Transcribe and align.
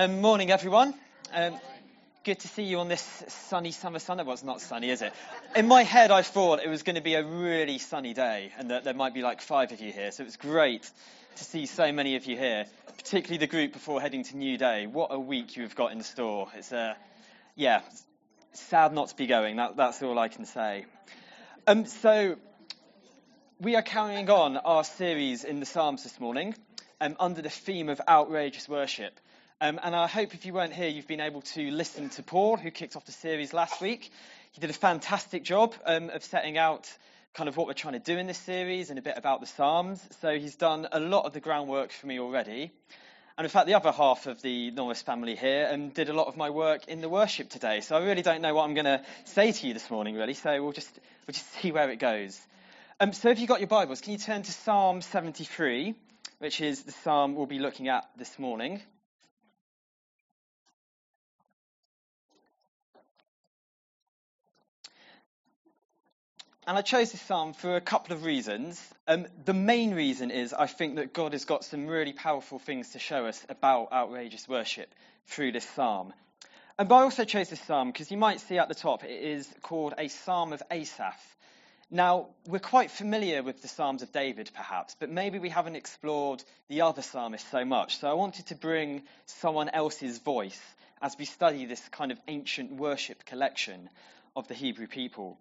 Um, 0.00 0.20
morning, 0.20 0.52
everyone. 0.52 0.94
Um, 1.32 1.58
good 2.22 2.38
to 2.38 2.46
see 2.46 2.62
you 2.62 2.78
on 2.78 2.86
this 2.86 3.02
sunny 3.26 3.72
summer 3.72 3.98
Sunday. 3.98 4.22
Well, 4.22 4.34
it's 4.34 4.44
not 4.44 4.60
sunny, 4.60 4.90
is 4.90 5.02
it? 5.02 5.12
In 5.56 5.66
my 5.66 5.82
head, 5.82 6.12
I 6.12 6.22
thought 6.22 6.60
it 6.60 6.68
was 6.68 6.84
going 6.84 6.94
to 6.94 7.02
be 7.02 7.14
a 7.14 7.24
really 7.24 7.78
sunny 7.78 8.14
day 8.14 8.52
and 8.56 8.70
that 8.70 8.84
there 8.84 8.94
might 8.94 9.12
be 9.12 9.22
like 9.22 9.40
five 9.40 9.72
of 9.72 9.80
you 9.80 9.90
here. 9.90 10.12
So 10.12 10.22
it's 10.22 10.36
great 10.36 10.88
to 11.34 11.42
see 11.42 11.66
so 11.66 11.90
many 11.90 12.14
of 12.14 12.26
you 12.26 12.36
here, 12.36 12.66
particularly 12.96 13.38
the 13.38 13.48
group 13.48 13.72
before 13.72 14.00
heading 14.00 14.22
to 14.22 14.36
New 14.36 14.56
Day. 14.56 14.86
What 14.86 15.08
a 15.10 15.18
week 15.18 15.56
you've 15.56 15.74
got 15.74 15.90
in 15.90 16.00
store. 16.04 16.46
It's, 16.54 16.72
uh, 16.72 16.94
yeah, 17.56 17.80
sad 18.52 18.92
not 18.92 19.08
to 19.08 19.16
be 19.16 19.26
going. 19.26 19.56
That, 19.56 19.76
that's 19.76 20.00
all 20.00 20.16
I 20.16 20.28
can 20.28 20.44
say. 20.44 20.86
Um, 21.66 21.86
so 21.86 22.36
we 23.58 23.74
are 23.74 23.82
carrying 23.82 24.30
on 24.30 24.58
our 24.58 24.84
series 24.84 25.42
in 25.42 25.58
the 25.58 25.66
Psalms 25.66 26.04
this 26.04 26.20
morning 26.20 26.54
um, 27.00 27.16
under 27.18 27.42
the 27.42 27.50
theme 27.50 27.88
of 27.88 28.00
outrageous 28.06 28.68
worship. 28.68 29.18
Um, 29.60 29.80
and 29.82 29.96
I 29.96 30.06
hope 30.06 30.34
if 30.34 30.46
you 30.46 30.52
weren't 30.52 30.72
here, 30.72 30.88
you've 30.88 31.08
been 31.08 31.20
able 31.20 31.40
to 31.40 31.70
listen 31.72 32.10
to 32.10 32.22
Paul, 32.22 32.56
who 32.56 32.70
kicked 32.70 32.94
off 32.94 33.04
the 33.06 33.12
series 33.12 33.52
last 33.52 33.80
week. 33.80 34.08
He 34.52 34.60
did 34.60 34.70
a 34.70 34.74
fantastic 34.74 35.42
job 35.42 35.74
um, 35.84 36.10
of 36.10 36.22
setting 36.22 36.56
out 36.56 36.88
kind 37.34 37.48
of 37.48 37.56
what 37.56 37.66
we're 37.66 37.72
trying 37.72 37.94
to 37.94 37.98
do 37.98 38.16
in 38.18 38.28
this 38.28 38.38
series 38.38 38.90
and 38.90 39.00
a 39.00 39.02
bit 39.02 39.14
about 39.16 39.40
the 39.40 39.48
Psalms. 39.48 40.00
So 40.20 40.38
he's 40.38 40.54
done 40.54 40.86
a 40.92 41.00
lot 41.00 41.24
of 41.24 41.32
the 41.32 41.40
groundwork 41.40 41.90
for 41.90 42.06
me 42.06 42.20
already. 42.20 42.70
And 43.36 43.44
in 43.44 43.50
fact, 43.50 43.66
the 43.66 43.74
other 43.74 43.90
half 43.90 44.28
of 44.28 44.40
the 44.42 44.70
Norris 44.70 45.02
family 45.02 45.34
here 45.34 45.68
um, 45.72 45.88
did 45.88 46.08
a 46.08 46.12
lot 46.12 46.28
of 46.28 46.36
my 46.36 46.50
work 46.50 46.86
in 46.86 47.00
the 47.00 47.08
worship 47.08 47.50
today. 47.50 47.80
So 47.80 47.96
I 47.96 48.04
really 48.04 48.22
don't 48.22 48.42
know 48.42 48.54
what 48.54 48.62
I'm 48.62 48.74
going 48.74 48.84
to 48.84 49.02
say 49.24 49.50
to 49.50 49.66
you 49.66 49.74
this 49.74 49.90
morning, 49.90 50.14
really. 50.14 50.34
So 50.34 50.62
we'll 50.62 50.72
just, 50.72 51.00
we'll 51.26 51.32
just 51.32 51.52
see 51.54 51.72
where 51.72 51.90
it 51.90 51.98
goes. 51.98 52.40
Um, 53.00 53.12
so 53.12 53.28
if 53.30 53.40
you've 53.40 53.48
got 53.48 53.58
your 53.58 53.66
Bibles, 53.66 54.02
can 54.02 54.12
you 54.12 54.18
turn 54.18 54.42
to 54.42 54.52
Psalm 54.52 55.02
73, 55.02 55.96
which 56.38 56.60
is 56.60 56.84
the 56.84 56.92
psalm 56.92 57.34
we'll 57.34 57.46
be 57.46 57.58
looking 57.58 57.88
at 57.88 58.08
this 58.16 58.38
morning. 58.38 58.80
And 66.68 66.76
I 66.76 66.82
chose 66.82 67.12
this 67.12 67.22
psalm 67.22 67.54
for 67.54 67.76
a 67.76 67.80
couple 67.80 68.14
of 68.14 68.26
reasons. 68.26 68.78
Um, 69.06 69.26
the 69.46 69.54
main 69.54 69.94
reason 69.94 70.30
is 70.30 70.52
I 70.52 70.66
think 70.66 70.96
that 70.96 71.14
God 71.14 71.32
has 71.32 71.46
got 71.46 71.64
some 71.64 71.86
really 71.86 72.12
powerful 72.12 72.58
things 72.58 72.90
to 72.90 72.98
show 72.98 73.24
us 73.24 73.42
about 73.48 73.90
outrageous 73.90 74.46
worship 74.46 74.94
through 75.28 75.52
this 75.52 75.66
psalm. 75.70 76.12
And 76.78 76.86
but 76.86 76.96
I 76.96 77.02
also 77.04 77.24
chose 77.24 77.48
this 77.48 77.62
psalm 77.62 77.90
because 77.90 78.10
you 78.10 78.18
might 78.18 78.40
see 78.40 78.58
at 78.58 78.68
the 78.68 78.74
top 78.74 79.02
it 79.02 79.08
is 79.22 79.48
called 79.62 79.94
a 79.96 80.08
psalm 80.08 80.52
of 80.52 80.62
Asaph. 80.70 81.18
Now, 81.90 82.26
we're 82.46 82.58
quite 82.58 82.90
familiar 82.90 83.42
with 83.42 83.62
the 83.62 83.68
Psalms 83.68 84.02
of 84.02 84.12
David, 84.12 84.50
perhaps, 84.54 84.94
but 85.00 85.08
maybe 85.08 85.38
we 85.38 85.48
haven't 85.48 85.76
explored 85.76 86.44
the 86.68 86.82
other 86.82 87.00
psalmists 87.00 87.50
so 87.50 87.64
much. 87.64 87.96
So 87.96 88.10
I 88.10 88.12
wanted 88.12 88.48
to 88.48 88.54
bring 88.54 89.04
someone 89.24 89.70
else's 89.70 90.18
voice 90.18 90.60
as 91.00 91.16
we 91.18 91.24
study 91.24 91.64
this 91.64 91.80
kind 91.88 92.12
of 92.12 92.20
ancient 92.28 92.72
worship 92.72 93.24
collection 93.24 93.88
of 94.36 94.48
the 94.48 94.54
Hebrew 94.54 94.86
people. 94.86 95.38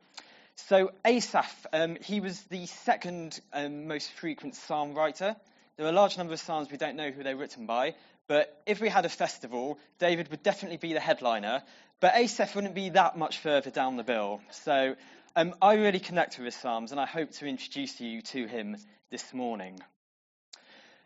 So 0.57 0.91
Asaph, 1.05 1.67
um, 1.71 1.97
he 2.01 2.19
was 2.19 2.41
the 2.43 2.65
second 2.65 3.39
um, 3.53 3.87
most 3.87 4.11
frequent 4.11 4.55
psalm 4.55 4.95
writer. 4.95 5.35
There 5.77 5.85
are 5.85 5.89
a 5.89 5.93
large 5.93 6.17
number 6.17 6.33
of 6.33 6.39
psalms 6.39 6.71
we 6.71 6.77
don't 6.77 6.95
know 6.95 7.11
who 7.11 7.23
they're 7.23 7.37
written 7.37 7.67
by, 7.67 7.93
but 8.27 8.59
if 8.65 8.81
we 8.81 8.89
had 8.89 9.05
a 9.05 9.09
festival, 9.09 9.77
David 9.99 10.29
would 10.29 10.41
definitely 10.41 10.77
be 10.77 10.93
the 10.93 10.99
headliner, 10.99 11.61
but 11.99 12.15
Asaph 12.15 12.55
wouldn't 12.55 12.73
be 12.73 12.89
that 12.89 13.17
much 13.17 13.37
further 13.37 13.69
down 13.69 13.97
the 13.97 14.03
bill. 14.03 14.41
So 14.51 14.95
um, 15.35 15.53
I 15.61 15.75
really 15.75 15.99
connect 15.99 16.37
with 16.37 16.45
his 16.45 16.55
psalms, 16.55 16.91
and 16.91 16.99
I 16.99 17.05
hope 17.05 17.31
to 17.33 17.45
introduce 17.45 18.01
you 18.01 18.23
to 18.23 18.47
him 18.47 18.77
this 19.11 19.33
morning. 19.33 19.79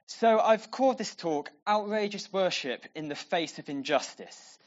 So 0.07 0.39
I've 0.39 0.71
called 0.71 0.97
this 0.97 1.13
talk 1.13 1.51
"Outrageous 1.67 2.31
Worship 2.31 2.85
in 2.95 3.09
the 3.09 3.15
Face 3.15 3.59
of 3.59 3.67
Injustice." 3.67 4.57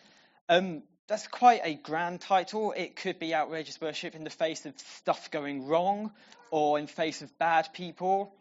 Um, 0.48 0.82
that's 1.06 1.26
quite 1.26 1.60
a 1.64 1.74
grand 1.74 2.20
title. 2.20 2.72
It 2.72 2.96
could 2.96 3.18
be 3.18 3.34
outrageous 3.34 3.80
worship 3.80 4.14
in 4.14 4.24
the 4.24 4.30
face 4.30 4.64
of 4.64 4.78
stuff 4.78 5.30
going 5.30 5.66
wrong 5.66 6.12
or 6.50 6.78
in 6.78 6.86
face 6.86 7.20
of 7.20 7.38
bad 7.38 7.68
people. 7.74 8.34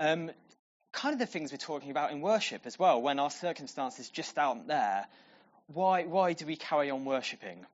Um, 0.00 0.30
kind 0.92 1.12
of 1.12 1.20
the 1.20 1.26
things 1.26 1.52
we're 1.52 1.58
talking 1.58 1.90
about 1.90 2.10
in 2.10 2.20
worship 2.20 2.62
as 2.64 2.78
well, 2.78 3.00
when 3.00 3.20
our 3.20 3.30
circumstances 3.30 4.08
just 4.08 4.38
aren't 4.38 4.66
there. 4.66 5.06
Why, 5.68 6.04
why 6.04 6.32
do 6.32 6.46
we 6.46 6.56
carry 6.56 6.90
on 6.90 7.04
worshipping? 7.04 7.64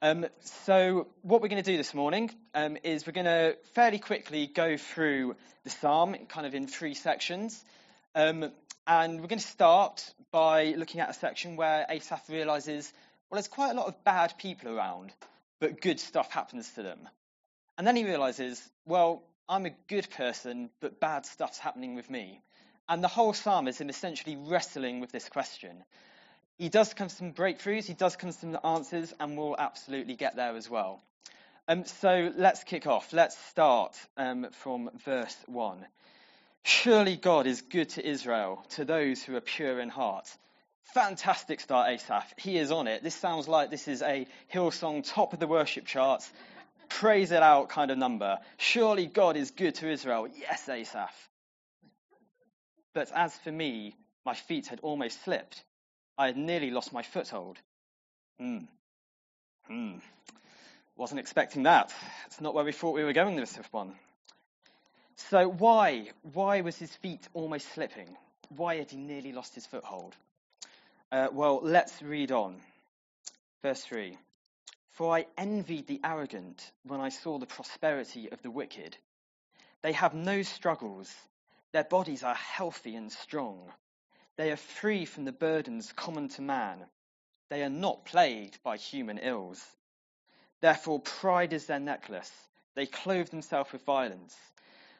Um, 0.00 0.26
so, 0.64 1.08
what 1.22 1.42
we're 1.42 1.48
going 1.48 1.62
to 1.62 1.70
do 1.70 1.76
this 1.76 1.92
morning 1.92 2.30
um, 2.54 2.78
is 2.84 3.06
we're 3.06 3.12
going 3.12 3.26
to 3.26 3.56
fairly 3.74 3.98
quickly 3.98 4.46
go 4.46 4.76
through 4.76 5.34
the 5.64 5.70
psalm, 5.70 6.14
kind 6.28 6.46
of 6.46 6.54
in 6.54 6.68
three 6.68 6.94
sections. 6.94 7.62
Um, 8.14 8.50
and 8.86 9.20
we're 9.20 9.26
going 9.26 9.40
to 9.40 9.46
start 9.46 10.14
by 10.30 10.74
looking 10.76 11.00
at 11.00 11.10
a 11.10 11.14
section 11.14 11.56
where 11.56 11.84
Asaph 11.90 12.30
realizes 12.30 12.90
well, 13.30 13.36
there's 13.36 13.48
quite 13.48 13.70
a 13.70 13.74
lot 13.74 13.88
of 13.88 14.04
bad 14.04 14.34
people 14.38 14.76
around, 14.76 15.12
but 15.60 15.80
good 15.80 16.00
stuff 16.00 16.30
happens 16.30 16.70
to 16.74 16.82
them. 16.82 17.08
And 17.76 17.86
then 17.86 17.96
he 17.96 18.04
realizes, 18.04 18.62
well, 18.86 19.22
I'm 19.48 19.66
a 19.66 19.74
good 19.88 20.08
person, 20.10 20.70
but 20.80 21.00
bad 21.00 21.26
stuff's 21.26 21.58
happening 21.58 21.94
with 21.94 22.10
me. 22.10 22.42
And 22.88 23.04
the 23.04 23.08
whole 23.08 23.34
psalm 23.34 23.68
is 23.68 23.80
him 23.80 23.90
essentially 23.90 24.36
wrestling 24.36 25.00
with 25.00 25.12
this 25.12 25.28
question. 25.28 25.84
He 26.56 26.68
does 26.68 26.94
come 26.94 27.08
some 27.08 27.32
breakthroughs, 27.32 27.84
he 27.84 27.94
does 27.94 28.16
come 28.16 28.32
some 28.32 28.58
answers, 28.64 29.12
and 29.20 29.36
we'll 29.36 29.56
absolutely 29.58 30.16
get 30.16 30.36
there 30.36 30.56
as 30.56 30.68
well. 30.68 31.00
Um, 31.68 31.84
so 31.84 32.32
let's 32.36 32.64
kick 32.64 32.86
off. 32.86 33.12
Let's 33.12 33.36
start 33.48 33.94
um, 34.16 34.46
from 34.52 34.90
verse 35.04 35.36
1. 35.46 35.86
Surely 36.64 37.16
God 37.16 37.46
is 37.46 37.60
good 37.60 37.90
to 37.90 38.06
Israel, 38.06 38.64
to 38.70 38.84
those 38.84 39.22
who 39.22 39.36
are 39.36 39.40
pure 39.40 39.78
in 39.78 39.90
heart. 39.90 40.28
Fantastic 40.94 41.60
start, 41.60 41.90
Asaph. 41.90 42.34
He 42.38 42.56
is 42.58 42.70
on 42.70 42.88
it. 42.88 43.02
This 43.02 43.14
sounds 43.14 43.46
like 43.46 43.70
this 43.70 43.88
is 43.88 44.02
a 44.02 44.26
Hillsong 44.52 45.06
top 45.06 45.32
of 45.32 45.38
the 45.38 45.46
worship 45.46 45.86
charts, 45.86 46.30
praise 46.88 47.30
it 47.30 47.42
out 47.42 47.68
kind 47.68 47.90
of 47.90 47.98
number. 47.98 48.38
Surely 48.56 49.06
God 49.06 49.36
is 49.36 49.50
good 49.50 49.74
to 49.76 49.90
Israel. 49.90 50.28
Yes, 50.38 50.68
Asaph. 50.68 51.14
But 52.94 53.10
as 53.14 53.36
for 53.38 53.52
me, 53.52 53.94
my 54.24 54.34
feet 54.34 54.68
had 54.68 54.80
almost 54.80 55.22
slipped. 55.24 55.62
I 56.16 56.26
had 56.26 56.36
nearly 56.36 56.70
lost 56.70 56.92
my 56.92 57.02
foothold. 57.02 57.58
Hmm. 58.40 58.64
Hmm. 59.66 59.98
Wasn't 60.96 61.20
expecting 61.20 61.64
that. 61.64 61.92
It's 62.26 62.40
not 62.40 62.54
where 62.54 62.64
we 62.64 62.72
thought 62.72 62.94
we 62.96 63.04
were 63.04 63.12
going 63.12 63.36
this 63.36 63.58
one. 63.70 63.92
So 65.30 65.48
why? 65.48 66.08
Why 66.32 66.62
was 66.62 66.76
his 66.76 66.94
feet 66.96 67.28
almost 67.34 67.72
slipping? 67.74 68.16
Why 68.48 68.76
had 68.76 68.90
he 68.90 68.96
nearly 68.96 69.32
lost 69.32 69.54
his 69.54 69.66
foothold? 69.66 70.16
Uh, 71.10 71.28
well, 71.32 71.60
let's 71.62 72.02
read 72.02 72.30
on. 72.30 72.60
Verse 73.62 73.82
3 73.82 74.18
For 74.90 75.16
I 75.16 75.26
envied 75.38 75.86
the 75.86 76.00
arrogant 76.04 76.70
when 76.82 77.00
I 77.00 77.08
saw 77.08 77.38
the 77.38 77.46
prosperity 77.46 78.30
of 78.30 78.42
the 78.42 78.50
wicked. 78.50 78.94
They 79.80 79.92
have 79.92 80.12
no 80.12 80.42
struggles, 80.42 81.10
their 81.72 81.84
bodies 81.84 82.22
are 82.22 82.34
healthy 82.34 82.94
and 82.94 83.10
strong. 83.10 83.72
They 84.36 84.50
are 84.52 84.56
free 84.56 85.06
from 85.06 85.24
the 85.24 85.32
burdens 85.32 85.92
common 85.92 86.28
to 86.30 86.42
man. 86.42 86.84
They 87.48 87.62
are 87.62 87.70
not 87.70 88.04
plagued 88.04 88.62
by 88.62 88.76
human 88.76 89.16
ills. 89.16 89.64
Therefore, 90.60 91.00
pride 91.00 91.54
is 91.54 91.64
their 91.64 91.80
necklace. 91.80 92.30
They 92.74 92.84
clothe 92.84 93.30
themselves 93.30 93.72
with 93.72 93.84
violence. 93.84 94.36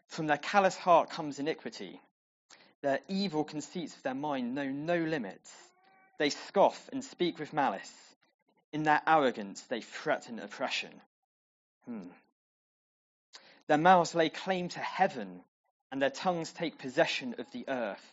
From 0.06 0.26
their 0.26 0.38
callous 0.38 0.76
heart 0.76 1.10
comes 1.10 1.38
iniquity. 1.38 2.00
Their 2.80 3.00
evil 3.08 3.44
conceits 3.44 3.94
of 3.94 4.02
their 4.02 4.14
mind 4.14 4.54
know 4.54 4.68
no 4.70 4.96
limits. 4.96 5.67
They 6.18 6.30
scoff 6.30 6.88
and 6.92 7.04
speak 7.04 7.38
with 7.38 7.52
malice. 7.52 7.92
In 8.72 8.82
their 8.82 9.00
arrogance, 9.06 9.62
they 9.62 9.80
threaten 9.80 10.38
oppression. 10.38 10.90
Hmm. 11.86 12.08
Their 13.68 13.78
mouths 13.78 14.14
lay 14.14 14.28
claim 14.28 14.68
to 14.70 14.80
heaven, 14.80 15.42
and 15.90 16.02
their 16.02 16.10
tongues 16.10 16.52
take 16.52 16.78
possession 16.78 17.36
of 17.38 17.50
the 17.52 17.64
earth. 17.68 18.12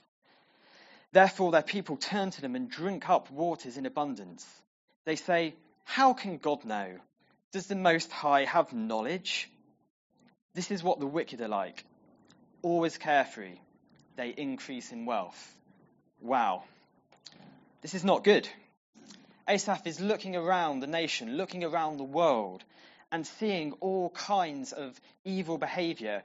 Therefore, 1.11 1.51
their 1.51 1.61
people 1.61 1.97
turn 1.97 2.31
to 2.31 2.41
them 2.41 2.55
and 2.55 2.69
drink 2.69 3.09
up 3.09 3.31
waters 3.31 3.77
in 3.77 3.85
abundance. 3.85 4.45
They 5.05 5.15
say, 5.15 5.55
How 5.83 6.13
can 6.13 6.37
God 6.37 6.65
know? 6.65 6.97
Does 7.51 7.67
the 7.67 7.75
Most 7.75 8.11
High 8.11 8.45
have 8.45 8.73
knowledge? 8.73 9.49
This 10.53 10.71
is 10.71 10.83
what 10.83 10.99
the 10.99 11.07
wicked 11.07 11.41
are 11.41 11.47
like. 11.47 11.83
Always 12.61 12.97
carefree, 12.97 13.59
they 14.15 14.29
increase 14.29 14.91
in 14.91 15.05
wealth. 15.05 15.57
Wow. 16.21 16.63
This 17.85 17.93
is 17.93 18.03
not 18.03 18.23
good. 18.23 18.49
Asaph 19.47 19.85
is 19.85 19.99
looking 19.99 20.35
around 20.35 20.79
the 20.79 20.87
nation, 20.87 21.37
looking 21.37 21.63
around 21.63 21.97
the 21.97 22.03
world, 22.03 22.63
and 23.11 23.27
seeing 23.27 23.73
all 23.73 24.09
kinds 24.09 24.73
of 24.73 24.99
evil 25.23 25.59
behavior 25.59 26.23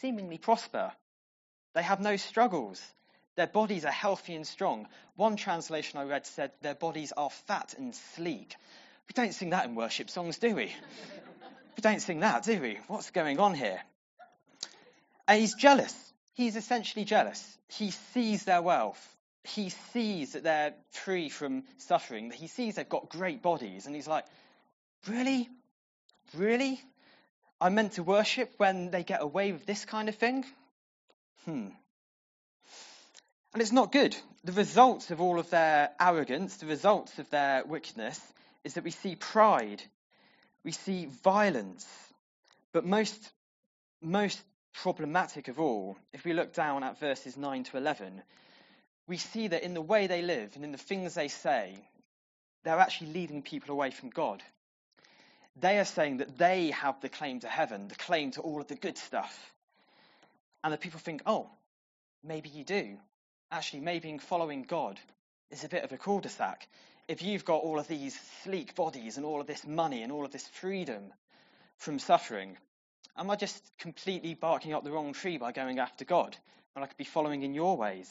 seemingly 0.00 0.38
prosper. 0.38 0.90
They 1.74 1.82
have 1.82 2.00
no 2.00 2.16
struggles. 2.16 2.80
Their 3.36 3.46
bodies 3.46 3.84
are 3.84 3.92
healthy 3.92 4.34
and 4.34 4.46
strong. 4.46 4.88
One 5.14 5.36
translation 5.36 5.98
I 5.98 6.04
read 6.04 6.24
said 6.24 6.50
their 6.62 6.74
bodies 6.74 7.12
are 7.14 7.28
fat 7.28 7.74
and 7.76 7.94
sleek. 7.94 8.56
We 9.06 9.12
don't 9.12 9.34
sing 9.34 9.50
that 9.50 9.66
in 9.66 9.74
worship 9.74 10.08
songs, 10.08 10.38
do 10.38 10.54
we? 10.54 10.74
we 11.76 11.82
don't 11.82 12.00
sing 12.00 12.20
that, 12.20 12.44
do 12.44 12.58
we? 12.58 12.78
What's 12.88 13.10
going 13.10 13.38
on 13.38 13.52
here? 13.52 13.82
And 15.28 15.38
he's 15.38 15.56
jealous. 15.56 15.94
He's 16.32 16.56
essentially 16.56 17.04
jealous. 17.04 17.58
He 17.68 17.90
sees 17.90 18.44
their 18.44 18.62
wealth 18.62 19.11
he 19.44 19.70
sees 19.92 20.32
that 20.32 20.44
they're 20.44 20.74
free 20.90 21.28
from 21.28 21.64
suffering, 21.78 22.28
that 22.28 22.38
he 22.38 22.46
sees 22.46 22.76
they've 22.76 22.88
got 22.88 23.08
great 23.08 23.42
bodies, 23.42 23.86
and 23.86 23.94
he's 23.94 24.08
like, 24.08 24.24
Really? 25.08 25.48
Really? 26.34 26.80
I'm 27.60 27.74
meant 27.74 27.92
to 27.92 28.02
worship 28.02 28.54
when 28.56 28.90
they 28.90 29.02
get 29.02 29.22
away 29.22 29.52
with 29.52 29.66
this 29.66 29.84
kind 29.84 30.08
of 30.08 30.14
thing? 30.14 30.44
Hmm. 31.44 31.68
And 33.52 33.60
it's 33.60 33.72
not 33.72 33.92
good. 33.92 34.16
The 34.44 34.52
results 34.52 35.10
of 35.10 35.20
all 35.20 35.38
of 35.38 35.50
their 35.50 35.90
arrogance, 36.00 36.56
the 36.56 36.66
results 36.66 37.18
of 37.18 37.28
their 37.30 37.64
wickedness, 37.64 38.20
is 38.64 38.74
that 38.74 38.84
we 38.84 38.90
see 38.90 39.14
pride, 39.14 39.82
we 40.64 40.72
see 40.72 41.06
violence. 41.22 41.86
But 42.72 42.86
most, 42.86 43.32
most 44.00 44.40
problematic 44.72 45.48
of 45.48 45.60
all, 45.60 45.98
if 46.12 46.24
we 46.24 46.32
look 46.32 46.54
down 46.54 46.82
at 46.82 46.98
verses 46.98 47.36
9 47.36 47.64
to 47.64 47.76
11, 47.76 48.22
we 49.06 49.16
see 49.16 49.48
that 49.48 49.62
in 49.62 49.74
the 49.74 49.80
way 49.80 50.06
they 50.06 50.22
live 50.22 50.52
and 50.54 50.64
in 50.64 50.72
the 50.72 50.78
things 50.78 51.14
they 51.14 51.28
say, 51.28 51.76
they're 52.64 52.78
actually 52.78 53.12
leading 53.12 53.42
people 53.42 53.72
away 53.72 53.90
from 53.90 54.10
God. 54.10 54.42
They 55.60 55.78
are 55.78 55.84
saying 55.84 56.18
that 56.18 56.38
they 56.38 56.70
have 56.70 57.00
the 57.00 57.08
claim 57.08 57.40
to 57.40 57.48
heaven, 57.48 57.88
the 57.88 57.94
claim 57.94 58.30
to 58.32 58.40
all 58.40 58.60
of 58.60 58.68
the 58.68 58.74
good 58.74 58.96
stuff. 58.96 59.52
And 60.64 60.72
the 60.72 60.78
people 60.78 61.00
think, 61.00 61.22
oh, 61.26 61.50
maybe 62.22 62.48
you 62.48 62.64
do. 62.64 62.96
Actually, 63.50 63.80
maybe 63.80 64.08
in 64.08 64.18
following 64.18 64.62
God 64.62 64.98
is 65.50 65.64
a 65.64 65.68
bit 65.68 65.84
of 65.84 65.92
a 65.92 65.98
cul 65.98 66.20
de 66.20 66.28
sac. 66.28 66.66
If 67.08 67.22
you've 67.22 67.44
got 67.44 67.62
all 67.62 67.78
of 67.78 67.88
these 67.88 68.18
sleek 68.44 68.74
bodies 68.74 69.16
and 69.16 69.26
all 69.26 69.40
of 69.40 69.46
this 69.46 69.66
money 69.66 70.02
and 70.02 70.12
all 70.12 70.24
of 70.24 70.30
this 70.30 70.46
freedom 70.46 71.12
from 71.76 71.98
suffering, 71.98 72.56
am 73.16 73.30
I 73.30 73.36
just 73.36 73.62
completely 73.78 74.34
barking 74.34 74.72
up 74.72 74.84
the 74.84 74.92
wrong 74.92 75.12
tree 75.12 75.36
by 75.36 75.52
going 75.52 75.80
after 75.80 76.04
God 76.04 76.36
when 76.72 76.82
I 76.82 76.86
could 76.86 76.96
be 76.96 77.04
following 77.04 77.42
in 77.42 77.52
your 77.52 77.76
ways? 77.76 78.10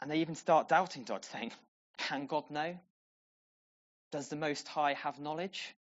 And 0.00 0.10
they 0.10 0.18
even 0.18 0.34
start 0.34 0.68
doubting 0.68 1.04
God, 1.04 1.24
saying, 1.24 1.52
Can 1.98 2.26
God 2.26 2.50
know? 2.50 2.78
Does 4.12 4.28
the 4.28 4.36
Most 4.36 4.68
High 4.68 4.94
have 4.94 5.18
knowledge? 5.18 5.74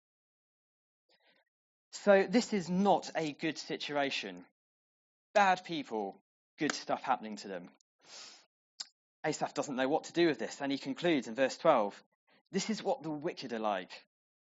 So, 1.93 2.27
this 2.29 2.53
is 2.53 2.69
not 2.69 3.11
a 3.15 3.33
good 3.33 3.59
situation. 3.59 4.45
Bad 5.35 5.65
people, 5.65 6.17
good 6.59 6.73
stuff 6.73 7.03
happening 7.03 7.37
to 7.37 7.49
them. 7.49 7.69
Asaph 9.25 9.55
doesn't 9.55 9.77
know 9.77 9.89
what 9.89 10.05
to 10.05 10.13
do 10.13 10.27
with 10.27 10.39
this, 10.39 10.61
and 10.61 10.73
he 10.73 10.79
concludes 10.79 11.29
in 11.29 11.35
verse 11.35 11.57
12 11.59 12.03
This 12.51 12.71
is 12.71 12.83
what 12.83 13.03
the 13.03 13.11
wicked 13.11 13.53
are 13.53 13.59
like, 13.59 13.91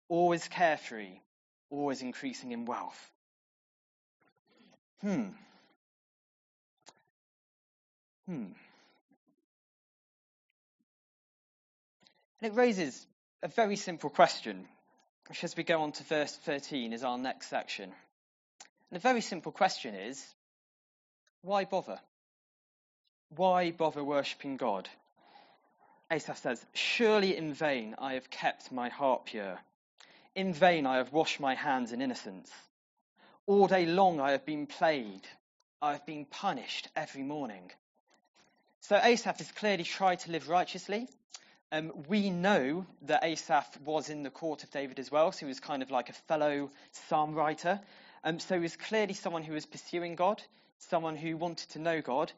always 0.08 0.48
carefree, 0.48 1.20
always 1.70 2.02
increasing 2.02 2.52
in 2.52 2.66
wealth. 2.66 3.12
Hmm. 5.02 5.30
Hmm. 8.28 8.46
And 12.42 12.52
it 12.52 12.56
raises 12.56 13.06
a 13.44 13.48
very 13.48 13.76
simple 13.76 14.10
question, 14.10 14.68
which 15.28 15.44
as 15.44 15.56
we 15.56 15.64
go 15.64 15.82
on 15.82 15.92
to 15.94 16.04
verse 16.04 16.36
13 16.46 16.94
is 16.94 17.04
our 17.04 17.18
next 17.18 17.50
section. 17.50 17.86
And 17.86 19.00
the 19.00 19.00
very 19.00 19.22
simple 19.22 19.52
question 19.52 19.94
is 19.94 20.24
why 21.42 21.66
bother? 21.66 22.00
Why 23.36 23.72
bother 23.72 24.04
worshipping 24.04 24.58
God? 24.58 24.90
Asaph 26.12 26.40
says, 26.40 26.66
Surely 26.74 27.38
in 27.38 27.54
vain 27.54 27.96
I 28.00 28.14
have 28.14 28.30
kept 28.30 28.72
my 28.72 28.90
heart 28.90 29.26
pure. 29.26 29.60
In 30.34 30.54
vain 30.54 30.86
I 30.86 30.98
have 30.98 31.14
washed 31.14 31.40
my 31.40 31.56
hands 31.56 31.92
in 31.92 32.02
innocence. 32.02 32.52
All 33.46 33.68
day 33.68 33.86
long 33.86 34.20
I 34.20 34.32
have 34.32 34.46
been 34.46 34.66
plagued. 34.66 35.28
I 35.82 35.92
have 35.92 36.06
been 36.06 36.26
punished 36.26 36.88
every 36.96 37.24
morning. 37.24 37.72
So 38.82 38.96
Asaph 38.96 39.38
has 39.38 39.52
clearly 39.52 39.84
tried 39.84 40.20
to 40.20 40.32
live 40.32 40.50
righteously. 40.50 41.08
Um, 41.72 41.92
we 42.08 42.32
know 42.32 42.88
that 43.04 43.24
Asaph 43.24 43.78
was 43.86 44.10
in 44.10 44.24
the 44.24 44.32
court 44.32 44.64
of 44.64 44.72
David 44.72 44.98
as 44.98 45.12
well, 45.12 45.32
so 45.32 45.40
he 45.40 45.46
was 45.46 45.60
kind 45.60 45.84
of 45.84 45.92
like 45.92 46.10
a 46.10 46.14
fellow 46.14 46.72
psalm 46.92 47.36
writer. 47.36 47.80
Um, 48.24 48.40
so 48.40 48.56
he 48.56 48.62
was 48.62 48.76
clearly 48.76 49.14
someone 49.14 49.44
who 49.44 49.54
was 49.54 49.68
pursuing 49.68 50.16
God, 50.16 50.42
someone 50.80 51.16
who 51.16 51.38
wanted 51.38 51.70
to 51.72 51.80
know 51.80 52.02
God. 52.02 52.32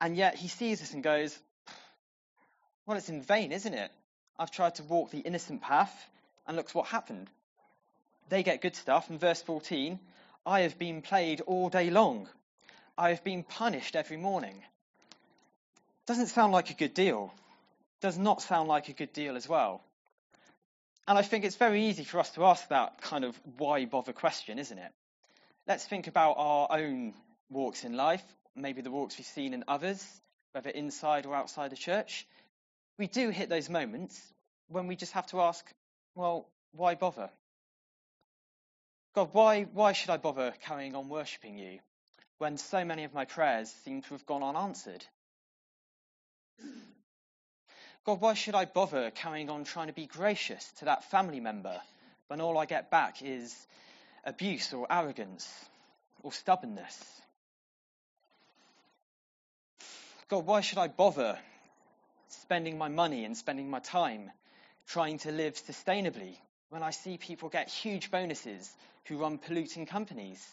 And 0.00 0.16
yet 0.16 0.36
he 0.36 0.46
sees 0.46 0.78
this 0.78 0.94
and 0.94 1.02
goes, 1.02 1.36
Well, 2.86 2.96
it's 2.96 3.08
in 3.08 3.22
vain, 3.22 3.50
isn't 3.50 3.74
it? 3.74 3.90
I've 4.38 4.52
tried 4.52 4.76
to 4.76 4.84
walk 4.84 5.10
the 5.10 5.18
innocent 5.18 5.60
path, 5.60 6.08
and 6.46 6.56
look 6.56 6.70
what 6.70 6.86
happened. 6.86 7.28
They 8.28 8.44
get 8.44 8.62
good 8.62 8.76
stuff. 8.76 9.10
In 9.10 9.18
verse 9.18 9.42
14, 9.42 9.98
I 10.46 10.60
have 10.60 10.78
been 10.78 11.02
played 11.02 11.40
all 11.40 11.70
day 11.70 11.90
long. 11.90 12.28
I 12.96 13.08
have 13.08 13.24
been 13.24 13.42
punished 13.42 13.96
every 13.96 14.16
morning. 14.16 14.62
Doesn't 16.06 16.28
sound 16.28 16.52
like 16.52 16.70
a 16.70 16.74
good 16.74 16.94
deal 16.94 17.32
does 18.04 18.18
not 18.18 18.42
sound 18.42 18.68
like 18.68 18.90
a 18.90 18.92
good 18.92 19.14
deal 19.14 19.34
as 19.34 19.48
well. 19.48 19.82
And 21.08 21.16
I 21.16 21.22
think 21.22 21.42
it's 21.42 21.56
very 21.56 21.86
easy 21.86 22.04
for 22.04 22.18
us 22.20 22.28
to 22.32 22.44
ask 22.44 22.68
that 22.68 23.00
kind 23.00 23.24
of 23.24 23.34
why 23.56 23.86
bother 23.86 24.12
question, 24.12 24.58
isn't 24.58 24.76
it? 24.76 24.92
Let's 25.66 25.86
think 25.86 26.06
about 26.06 26.34
our 26.36 26.68
own 26.70 27.14
walks 27.48 27.82
in 27.82 27.96
life, 27.96 28.22
maybe 28.54 28.82
the 28.82 28.90
walks 28.90 29.16
we've 29.16 29.26
seen 29.26 29.54
in 29.54 29.64
others, 29.68 30.06
whether 30.52 30.68
inside 30.68 31.24
or 31.24 31.34
outside 31.34 31.70
the 31.70 31.76
church. 31.76 32.26
We 32.98 33.06
do 33.06 33.30
hit 33.30 33.48
those 33.48 33.70
moments 33.70 34.20
when 34.68 34.86
we 34.86 34.96
just 34.96 35.12
have 35.12 35.28
to 35.28 35.40
ask, 35.40 35.64
well, 36.14 36.46
why 36.72 36.96
bother? 36.96 37.30
God, 39.14 39.30
why, 39.32 39.62
why 39.62 39.92
should 39.92 40.10
I 40.10 40.18
bother 40.18 40.52
carrying 40.66 40.94
on 40.94 41.08
worshipping 41.08 41.56
you 41.56 41.78
when 42.36 42.58
so 42.58 42.84
many 42.84 43.04
of 43.04 43.14
my 43.14 43.24
prayers 43.24 43.72
seem 43.82 44.02
to 44.02 44.08
have 44.10 44.26
gone 44.26 44.42
unanswered? 44.42 45.06
God, 48.04 48.20
why 48.20 48.34
should 48.34 48.54
I 48.54 48.66
bother 48.66 49.10
carrying 49.10 49.48
on 49.48 49.64
trying 49.64 49.86
to 49.86 49.94
be 49.94 50.06
gracious 50.06 50.70
to 50.78 50.86
that 50.86 51.10
family 51.10 51.40
member 51.40 51.80
when 52.28 52.40
all 52.40 52.58
I 52.58 52.66
get 52.66 52.90
back 52.90 53.22
is 53.22 53.54
abuse 54.24 54.74
or 54.74 54.86
arrogance 54.90 55.48
or 56.22 56.30
stubbornness? 56.30 57.02
God, 60.28 60.44
why 60.44 60.60
should 60.60 60.78
I 60.78 60.88
bother 60.88 61.38
spending 62.28 62.76
my 62.76 62.88
money 62.88 63.24
and 63.24 63.36
spending 63.36 63.70
my 63.70 63.78
time 63.78 64.30
trying 64.86 65.18
to 65.18 65.32
live 65.32 65.54
sustainably 65.54 66.36
when 66.68 66.82
I 66.82 66.90
see 66.90 67.16
people 67.16 67.48
get 67.48 67.68
huge 67.68 68.10
bonuses 68.10 68.70
who 69.06 69.16
run 69.16 69.38
polluting 69.38 69.86
companies? 69.86 70.44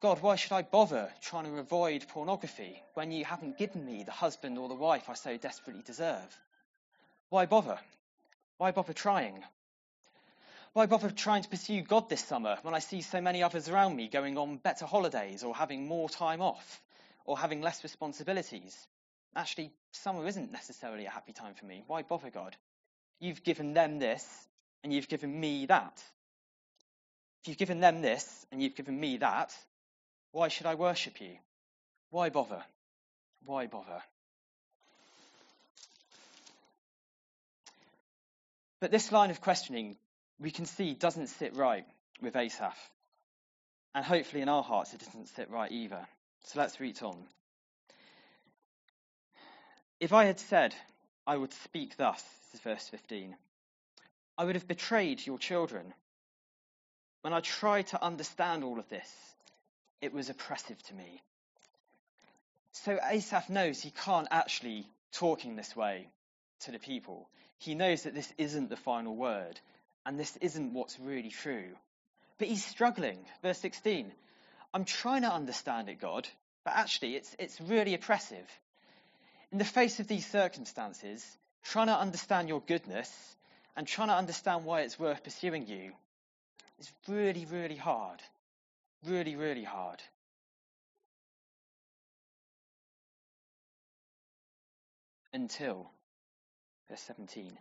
God, 0.00 0.22
why 0.22 0.36
should 0.36 0.52
I 0.52 0.62
bother 0.62 1.12
trying 1.20 1.44
to 1.44 1.58
avoid 1.58 2.08
pornography 2.08 2.82
when 2.94 3.12
you 3.12 3.22
haven't 3.22 3.58
given 3.58 3.84
me 3.84 4.02
the 4.02 4.12
husband 4.12 4.56
or 4.56 4.66
the 4.66 4.74
wife 4.74 5.10
I 5.10 5.14
so 5.14 5.36
desperately 5.36 5.82
deserve? 5.82 6.38
Why 7.28 7.44
bother? 7.44 7.78
Why 8.56 8.70
bother 8.70 8.94
trying? 8.94 9.44
Why 10.72 10.86
bother 10.86 11.10
trying 11.10 11.42
to 11.42 11.50
pursue 11.50 11.82
God 11.82 12.08
this 12.08 12.24
summer 12.24 12.56
when 12.62 12.72
I 12.72 12.78
see 12.78 13.02
so 13.02 13.20
many 13.20 13.42
others 13.42 13.68
around 13.68 13.94
me 13.94 14.08
going 14.08 14.38
on 14.38 14.56
better 14.56 14.86
holidays 14.86 15.42
or 15.42 15.54
having 15.54 15.86
more 15.86 16.08
time 16.08 16.40
off 16.40 16.80
or 17.26 17.38
having 17.38 17.60
less 17.60 17.82
responsibilities? 17.82 18.74
Actually, 19.36 19.70
summer 19.92 20.26
isn't 20.26 20.50
necessarily 20.50 21.04
a 21.04 21.10
happy 21.10 21.34
time 21.34 21.52
for 21.52 21.66
me. 21.66 21.84
Why 21.86 22.02
bother, 22.02 22.30
God? 22.30 22.56
You've 23.18 23.44
given 23.44 23.74
them 23.74 23.98
this 23.98 24.26
and 24.82 24.94
you've 24.94 25.08
given 25.08 25.38
me 25.38 25.66
that. 25.66 26.02
If 27.42 27.48
you've 27.48 27.58
given 27.58 27.80
them 27.80 28.00
this 28.00 28.46
and 28.50 28.62
you've 28.62 28.76
given 28.76 28.98
me 28.98 29.18
that, 29.18 29.54
why 30.32 30.48
should 30.48 30.66
I 30.66 30.74
worship 30.74 31.20
you? 31.20 31.36
Why 32.10 32.28
bother? 32.28 32.62
Why 33.44 33.66
bother? 33.66 34.02
But 38.80 38.90
this 38.90 39.12
line 39.12 39.30
of 39.30 39.40
questioning, 39.40 39.96
we 40.38 40.50
can 40.50 40.66
see, 40.66 40.94
doesn't 40.94 41.28
sit 41.28 41.54
right 41.54 41.84
with 42.22 42.36
Asaph. 42.36 42.78
And 43.94 44.04
hopefully 44.04 44.42
in 44.42 44.48
our 44.48 44.62
hearts, 44.62 44.94
it 44.94 45.00
doesn't 45.00 45.28
sit 45.28 45.50
right 45.50 45.70
either. 45.70 46.06
So 46.44 46.58
let's 46.58 46.80
read 46.80 47.02
on. 47.02 47.16
If 49.98 50.12
I 50.12 50.24
had 50.24 50.40
said, 50.40 50.74
I 51.26 51.36
would 51.36 51.52
speak 51.52 51.96
thus, 51.96 52.22
this 52.52 52.54
is 52.54 52.60
verse 52.60 52.88
15, 52.88 53.36
I 54.38 54.44
would 54.44 54.54
have 54.54 54.66
betrayed 54.66 55.26
your 55.26 55.38
children. 55.38 55.92
When 57.20 57.34
I 57.34 57.40
tried 57.40 57.88
to 57.88 58.02
understand 58.02 58.64
all 58.64 58.78
of 58.78 58.88
this, 58.88 59.08
it 60.00 60.12
was 60.12 60.30
oppressive 60.30 60.82
to 60.84 60.94
me. 60.94 61.22
So 62.72 62.98
Asaph 63.02 63.50
knows 63.50 63.80
he 63.80 63.90
can't 63.90 64.28
actually 64.30 64.86
talking 65.12 65.56
this 65.56 65.74
way 65.74 66.08
to 66.60 66.70
the 66.70 66.78
people. 66.78 67.28
He 67.58 67.74
knows 67.74 68.04
that 68.04 68.14
this 68.14 68.32
isn't 68.38 68.70
the 68.70 68.76
final 68.76 69.14
word, 69.14 69.60
and 70.06 70.18
this 70.18 70.36
isn't 70.40 70.72
what's 70.72 70.98
really 71.00 71.30
true. 71.30 71.76
But 72.38 72.48
he's 72.48 72.64
struggling. 72.64 73.18
Verse 73.42 73.58
16 73.58 74.12
I'm 74.72 74.84
trying 74.84 75.22
to 75.22 75.32
understand 75.32 75.88
it, 75.88 76.00
God, 76.00 76.28
but 76.64 76.74
actually 76.74 77.16
it's, 77.16 77.34
it's 77.38 77.60
really 77.60 77.94
oppressive. 77.94 78.48
In 79.50 79.58
the 79.58 79.64
face 79.64 79.98
of 79.98 80.06
these 80.06 80.24
circumstances, 80.30 81.26
trying 81.64 81.88
to 81.88 81.98
understand 81.98 82.48
your 82.48 82.60
goodness 82.60 83.10
and 83.76 83.86
trying 83.86 84.08
to 84.08 84.14
understand 84.14 84.64
why 84.64 84.82
it's 84.82 84.98
worth 84.98 85.24
pursuing 85.24 85.66
you 85.66 85.92
is 86.78 86.92
really, 87.08 87.46
really 87.50 87.76
hard 87.76 88.22
really, 89.06 89.36
really 89.36 89.64
hard. 89.64 90.02
Until, 95.32 95.90
verse 96.88 97.00
17, 97.02 97.56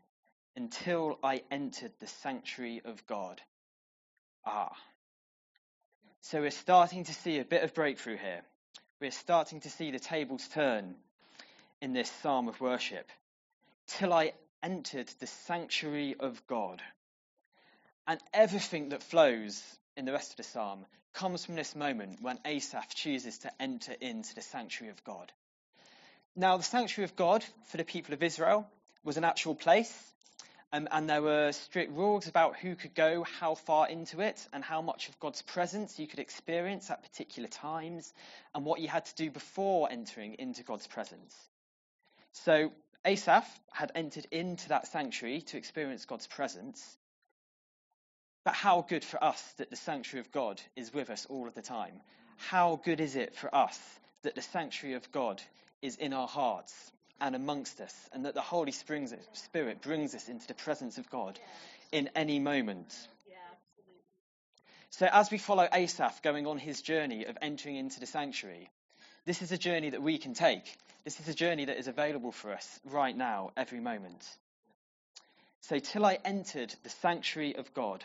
until 0.55 1.19
I 1.23 1.43
entered 1.51 1.91
the 1.99 2.07
sanctuary 2.07 2.81
of 2.83 3.05
God. 3.05 3.41
Ah. 4.45 4.75
So 6.21 6.41
we're 6.41 6.51
starting 6.51 7.05
to 7.05 7.13
see 7.13 7.39
a 7.39 7.45
bit 7.45 7.63
of 7.63 7.73
breakthrough 7.73 8.17
here. 8.17 8.41
We're 8.99 9.11
starting 9.11 9.61
to 9.61 9.69
see 9.69 9.91
the 9.91 9.99
tables 9.99 10.47
turn 10.49 10.95
in 11.81 11.93
this 11.93 12.11
psalm 12.21 12.49
of 12.49 12.59
worship. 12.59 13.07
Till 13.87 14.11
I 14.11 14.33
entered 14.61 15.09
the 15.19 15.27
sanctuary 15.27 16.15
of 16.19 16.45
God. 16.47 16.81
And 18.05 18.19
everything 18.33 18.89
that 18.89 19.03
flows 19.03 19.63
in 19.95 20.05
the 20.05 20.11
rest 20.11 20.31
of 20.31 20.37
the 20.37 20.43
psalm 20.43 20.85
comes 21.13 21.45
from 21.45 21.55
this 21.55 21.75
moment 21.75 22.21
when 22.21 22.39
Asaph 22.45 22.93
chooses 22.93 23.39
to 23.39 23.51
enter 23.61 23.93
into 23.99 24.35
the 24.35 24.41
sanctuary 24.41 24.91
of 24.91 25.03
God. 25.03 25.31
Now, 26.35 26.57
the 26.57 26.63
sanctuary 26.63 27.05
of 27.05 27.15
God 27.15 27.43
for 27.67 27.77
the 27.77 27.83
people 27.83 28.13
of 28.13 28.23
Israel 28.23 28.69
was 29.03 29.17
an 29.17 29.23
actual 29.23 29.55
place, 29.55 29.93
um, 30.71 30.87
and 30.91 31.09
there 31.09 31.21
were 31.21 31.51
strict 31.51 31.91
rules 31.93 32.27
about 32.27 32.57
who 32.57 32.75
could 32.75 32.93
go 32.93 33.23
how 33.23 33.55
far 33.55 33.89
into 33.89 34.21
it 34.21 34.47
and 34.53 34.63
how 34.63 34.81
much 34.81 35.09
of 35.09 35.19
God's 35.19 35.41
presence 35.41 35.97
you 35.97 36.07
could 36.07 36.19
experience 36.19 36.89
at 36.91 37.03
particular 37.03 37.49
times, 37.49 38.13
and 38.53 38.65
what 38.65 38.79
you 38.79 38.87
had 38.87 39.05
to 39.05 39.15
do 39.15 39.31
before 39.31 39.91
entering 39.91 40.35
into 40.35 40.63
God's 40.63 40.87
presence. 40.87 41.35
So, 42.31 42.71
Asaph 43.03 43.47
had 43.71 43.91
entered 43.95 44.27
into 44.31 44.69
that 44.69 44.87
sanctuary 44.87 45.41
to 45.41 45.57
experience 45.57 46.05
God's 46.05 46.27
presence, 46.27 46.97
but 48.43 48.53
how 48.53 48.85
good 48.87 49.03
for 49.03 49.23
us 49.23 49.41
that 49.57 49.69
the 49.69 49.75
sanctuary 49.75 50.21
of 50.21 50.31
God 50.31 50.61
is 50.75 50.93
with 50.93 51.09
us 51.09 51.25
all 51.29 51.47
of 51.47 51.55
the 51.55 51.61
time. 51.61 52.01
How 52.37 52.79
good 52.83 53.01
is 53.01 53.15
it 53.15 53.35
for 53.35 53.53
us 53.53 53.79
that 54.23 54.35
the 54.35 54.41
sanctuary 54.41 54.95
of 54.95 55.11
God 55.11 55.41
is 55.81 55.97
in 55.97 56.13
our 56.13 56.27
hearts 56.27 56.73
and 57.21 57.35
amongst 57.35 57.81
us, 57.81 57.93
and 58.13 58.25
that 58.25 58.33
the 58.33 58.41
Holy 58.41 58.71
Spirit 58.71 59.81
brings 59.81 60.15
us 60.15 60.29
into 60.29 60.47
the 60.47 60.53
presence 60.53 60.97
of 60.97 61.09
God 61.09 61.37
in 61.91 62.09
any 62.15 62.39
moment. 62.39 62.95
So, 64.91 65.07
as 65.11 65.29
we 65.29 65.37
follow 65.37 65.67
Asaph 65.71 66.21
going 66.23 66.47
on 66.47 66.57
his 66.57 66.81
journey 66.81 67.25
of 67.25 67.37
entering 67.41 67.75
into 67.75 67.99
the 67.99 68.05
sanctuary, 68.05 68.69
this 69.25 69.41
is 69.41 69.51
a 69.51 69.57
journey 69.57 69.91
that 69.91 70.01
we 70.01 70.17
can 70.17 70.33
take. 70.33 70.77
This 71.03 71.19
is 71.19 71.27
a 71.27 71.33
journey 71.33 71.65
that 71.65 71.77
is 71.77 71.87
available 71.87 72.31
for 72.31 72.51
us 72.51 72.79
right 72.85 73.15
now, 73.15 73.51
every 73.55 73.79
moment. 73.79 74.25
So, 75.61 75.77
till 75.77 76.05
I 76.05 76.17
entered 76.25 76.73
the 76.83 76.89
sanctuary 76.89 77.55
of 77.55 77.73
God, 77.73 78.03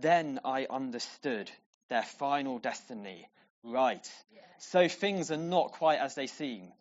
then 0.00 0.40
I 0.44 0.66
understood 0.68 1.50
their 1.88 2.02
final 2.02 2.58
destiny. 2.58 3.28
Right. 3.64 4.08
So 4.58 4.88
things 4.88 5.30
are 5.30 5.36
not 5.36 5.72
quite 5.72 6.00
as 6.00 6.14
they 6.14 6.26
seem. 6.26 6.72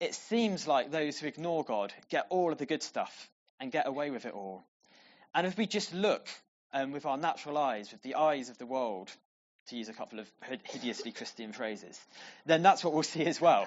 It 0.00 0.14
seems 0.14 0.68
like 0.68 0.90
those 0.90 1.18
who 1.18 1.26
ignore 1.26 1.64
God 1.64 1.92
get 2.08 2.26
all 2.30 2.52
of 2.52 2.58
the 2.58 2.66
good 2.66 2.82
stuff 2.82 3.28
and 3.58 3.72
get 3.72 3.86
away 3.88 4.10
with 4.10 4.24
it 4.26 4.32
all. 4.32 4.64
And 5.34 5.46
if 5.46 5.58
we 5.58 5.66
just 5.66 5.92
look 5.92 6.28
um, 6.72 6.92
with 6.92 7.06
our 7.06 7.16
natural 7.16 7.58
eyes, 7.58 7.90
with 7.90 8.02
the 8.02 8.14
eyes 8.14 8.48
of 8.48 8.58
the 8.58 8.66
world, 8.66 9.10
to 9.68 9.76
use 9.76 9.88
a 9.88 9.92
couple 9.92 10.18
of 10.18 10.30
hideously 10.64 11.12
Christian 11.12 11.52
phrases, 11.52 11.98
then 12.46 12.62
that's 12.62 12.82
what 12.82 12.94
we'll 12.94 13.02
see 13.02 13.26
as 13.26 13.40
well. 13.40 13.66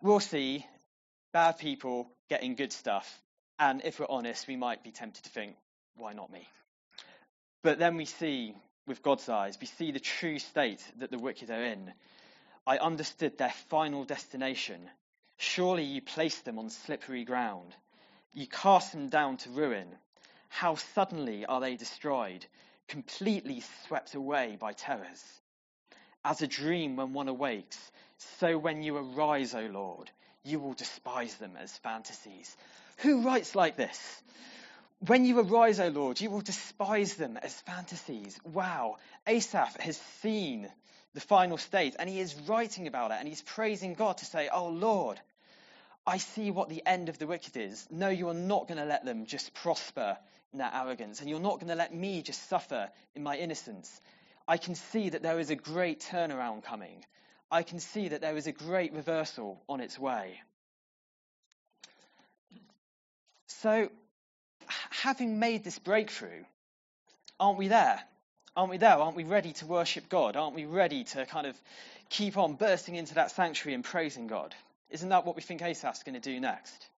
we'll 0.00 0.20
see 0.20 0.64
bad 1.32 1.58
people 1.58 2.08
getting 2.30 2.54
good 2.54 2.72
stuff. 2.72 3.20
And 3.58 3.82
if 3.84 4.00
we're 4.00 4.06
honest, 4.08 4.46
we 4.46 4.56
might 4.56 4.82
be 4.82 4.90
tempted 4.90 5.24
to 5.24 5.30
think, 5.30 5.56
why 5.96 6.12
not 6.12 6.32
me? 6.32 6.48
But 7.64 7.78
then 7.78 7.96
we 7.96 8.04
see, 8.04 8.54
with 8.86 9.02
God's 9.02 9.26
eyes, 9.26 9.56
we 9.58 9.66
see 9.66 9.90
the 9.90 9.98
true 9.98 10.38
state 10.38 10.82
that 10.98 11.10
the 11.10 11.18
wicked 11.18 11.50
are 11.50 11.64
in. 11.64 11.94
I 12.66 12.76
understood 12.76 13.38
their 13.38 13.54
final 13.70 14.04
destination. 14.04 14.90
Surely 15.38 15.84
you 15.84 16.02
placed 16.02 16.44
them 16.44 16.58
on 16.58 16.68
slippery 16.68 17.24
ground. 17.24 17.74
You 18.34 18.46
cast 18.46 18.92
them 18.92 19.08
down 19.08 19.38
to 19.38 19.50
ruin. 19.50 19.88
How 20.50 20.74
suddenly 20.74 21.46
are 21.46 21.58
they 21.58 21.76
destroyed, 21.76 22.44
completely 22.86 23.62
swept 23.86 24.14
away 24.14 24.58
by 24.60 24.74
terrors. 24.74 25.24
As 26.22 26.42
a 26.42 26.46
dream 26.46 26.96
when 26.96 27.14
one 27.14 27.28
awakes, 27.28 27.78
so 28.38 28.58
when 28.58 28.82
you 28.82 28.98
arise, 28.98 29.54
O 29.54 29.62
Lord, 29.62 30.10
you 30.42 30.60
will 30.60 30.74
despise 30.74 31.34
them 31.36 31.56
as 31.58 31.78
fantasies. 31.78 32.54
Who 32.98 33.22
writes 33.22 33.54
like 33.54 33.76
this? 33.78 34.22
When 35.06 35.26
you 35.26 35.38
arise, 35.38 35.80
O 35.80 35.88
Lord, 35.88 36.20
you 36.20 36.30
will 36.30 36.40
despise 36.40 37.14
them 37.14 37.36
as 37.36 37.52
fantasies. 37.62 38.38
Wow. 38.44 38.96
Asaph 39.26 39.76
has 39.80 39.98
seen 40.22 40.70
the 41.12 41.20
final 41.20 41.58
state 41.58 41.94
and 41.98 42.08
he 42.08 42.20
is 42.20 42.34
writing 42.46 42.86
about 42.86 43.10
it 43.10 43.18
and 43.18 43.28
he's 43.28 43.42
praising 43.42 43.94
God 43.94 44.18
to 44.18 44.24
say, 44.24 44.48
Oh 44.50 44.68
Lord, 44.68 45.20
I 46.06 46.16
see 46.16 46.50
what 46.50 46.70
the 46.70 46.82
end 46.86 47.10
of 47.10 47.18
the 47.18 47.26
wicked 47.26 47.56
is. 47.56 47.86
No, 47.90 48.08
you 48.08 48.28
are 48.28 48.34
not 48.34 48.66
going 48.66 48.78
to 48.78 48.86
let 48.86 49.04
them 49.04 49.26
just 49.26 49.52
prosper 49.52 50.16
in 50.52 50.58
their 50.58 50.70
arrogance 50.72 51.20
and 51.20 51.28
you're 51.28 51.38
not 51.40 51.56
going 51.56 51.68
to 51.68 51.74
let 51.74 51.94
me 51.94 52.22
just 52.22 52.48
suffer 52.48 52.88
in 53.14 53.22
my 53.22 53.36
innocence. 53.36 54.00
I 54.48 54.56
can 54.56 54.74
see 54.74 55.10
that 55.10 55.22
there 55.22 55.38
is 55.38 55.50
a 55.50 55.56
great 55.56 56.00
turnaround 56.00 56.64
coming. 56.64 57.04
I 57.50 57.62
can 57.62 57.78
see 57.78 58.08
that 58.08 58.22
there 58.22 58.36
is 58.36 58.46
a 58.46 58.52
great 58.52 58.94
reversal 58.94 59.62
on 59.68 59.80
its 59.80 59.98
way. 59.98 60.40
So 63.48 63.90
having 65.04 65.38
made 65.38 65.62
this 65.62 65.78
breakthrough, 65.78 66.44
aren't 67.38 67.58
we 67.58 67.68
there? 67.68 68.00
Aren't 68.56 68.70
we 68.70 68.78
there? 68.78 68.96
Aren't 68.96 69.16
we 69.16 69.24
ready 69.24 69.52
to 69.52 69.66
worship 69.66 70.08
God? 70.08 70.34
Aren't 70.34 70.56
we 70.56 70.64
ready 70.64 71.04
to 71.04 71.26
kind 71.26 71.46
of 71.46 71.54
keep 72.08 72.38
on 72.38 72.54
bursting 72.54 72.94
into 72.94 73.16
that 73.16 73.30
sanctuary 73.30 73.74
and 73.74 73.84
praising 73.84 74.28
God? 74.28 74.54
Isn't 74.88 75.10
that 75.10 75.26
what 75.26 75.36
we 75.36 75.42
think 75.42 75.60
Asaph's 75.60 76.04
going 76.04 76.14
to 76.14 76.20
do 76.20 76.40
next? 76.40 76.88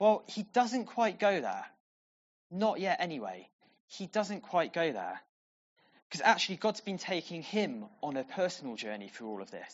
Well, 0.00 0.24
he 0.26 0.42
doesn't 0.42 0.86
quite 0.86 1.20
go 1.20 1.40
there. 1.40 1.64
Not 2.50 2.80
yet, 2.80 2.96
anyway. 2.98 3.48
He 3.86 4.08
doesn't 4.08 4.40
quite 4.40 4.72
go 4.72 4.90
there. 4.90 5.20
Because 6.08 6.20
actually, 6.22 6.56
God's 6.56 6.80
been 6.80 6.98
taking 6.98 7.42
him 7.42 7.84
on 8.02 8.16
a 8.16 8.24
personal 8.24 8.74
journey 8.74 9.08
through 9.08 9.28
all 9.28 9.40
of 9.40 9.52
this. 9.52 9.72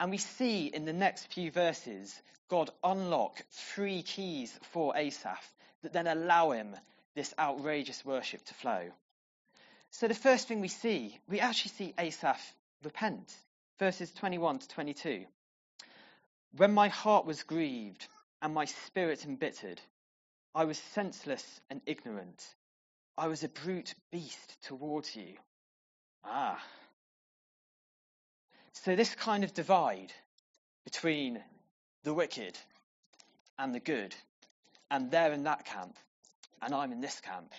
And 0.00 0.10
we 0.10 0.16
see 0.16 0.68
in 0.68 0.86
the 0.86 0.94
next 0.94 1.26
few 1.34 1.50
verses 1.50 2.18
God 2.48 2.70
unlock 2.82 3.44
three 3.74 4.02
keys 4.02 4.58
for 4.72 4.96
Asaph 4.96 5.44
that 5.82 5.92
then 5.92 6.06
allow 6.06 6.50
him 6.50 6.76
this 7.14 7.34
outrageous 7.38 8.04
worship 8.04 8.44
to 8.46 8.54
flow. 8.54 8.90
So 9.90 10.08
the 10.08 10.14
first 10.14 10.48
thing 10.48 10.60
we 10.60 10.68
see, 10.68 11.18
we 11.28 11.40
actually 11.40 11.72
see 11.72 11.94
Asaph 11.98 12.40
repent. 12.82 13.32
Verses 13.78 14.12
21 14.12 14.60
to 14.60 14.68
22. 14.68 15.24
When 16.56 16.72
my 16.72 16.88
heart 16.88 17.26
was 17.26 17.42
grieved 17.42 18.06
and 18.40 18.54
my 18.54 18.66
spirit 18.66 19.24
embittered, 19.24 19.80
I 20.54 20.64
was 20.64 20.78
senseless 20.78 21.60
and 21.70 21.80
ignorant. 21.86 22.44
I 23.16 23.28
was 23.28 23.42
a 23.42 23.48
brute 23.48 23.94
beast 24.10 24.56
towards 24.62 25.14
you. 25.16 25.34
Ah. 26.24 26.62
So, 28.72 28.96
this 28.96 29.14
kind 29.14 29.44
of 29.44 29.54
divide 29.54 30.12
between 30.84 31.42
the 32.04 32.14
wicked 32.14 32.58
and 33.58 33.74
the 33.74 33.80
good 33.80 34.14
and 34.92 35.10
they're 35.10 35.32
in 35.32 35.44
that 35.44 35.64
camp, 35.64 35.96
and 36.60 36.74
I'm 36.74 36.92
in 36.92 37.00
this 37.00 37.18
camp. 37.20 37.50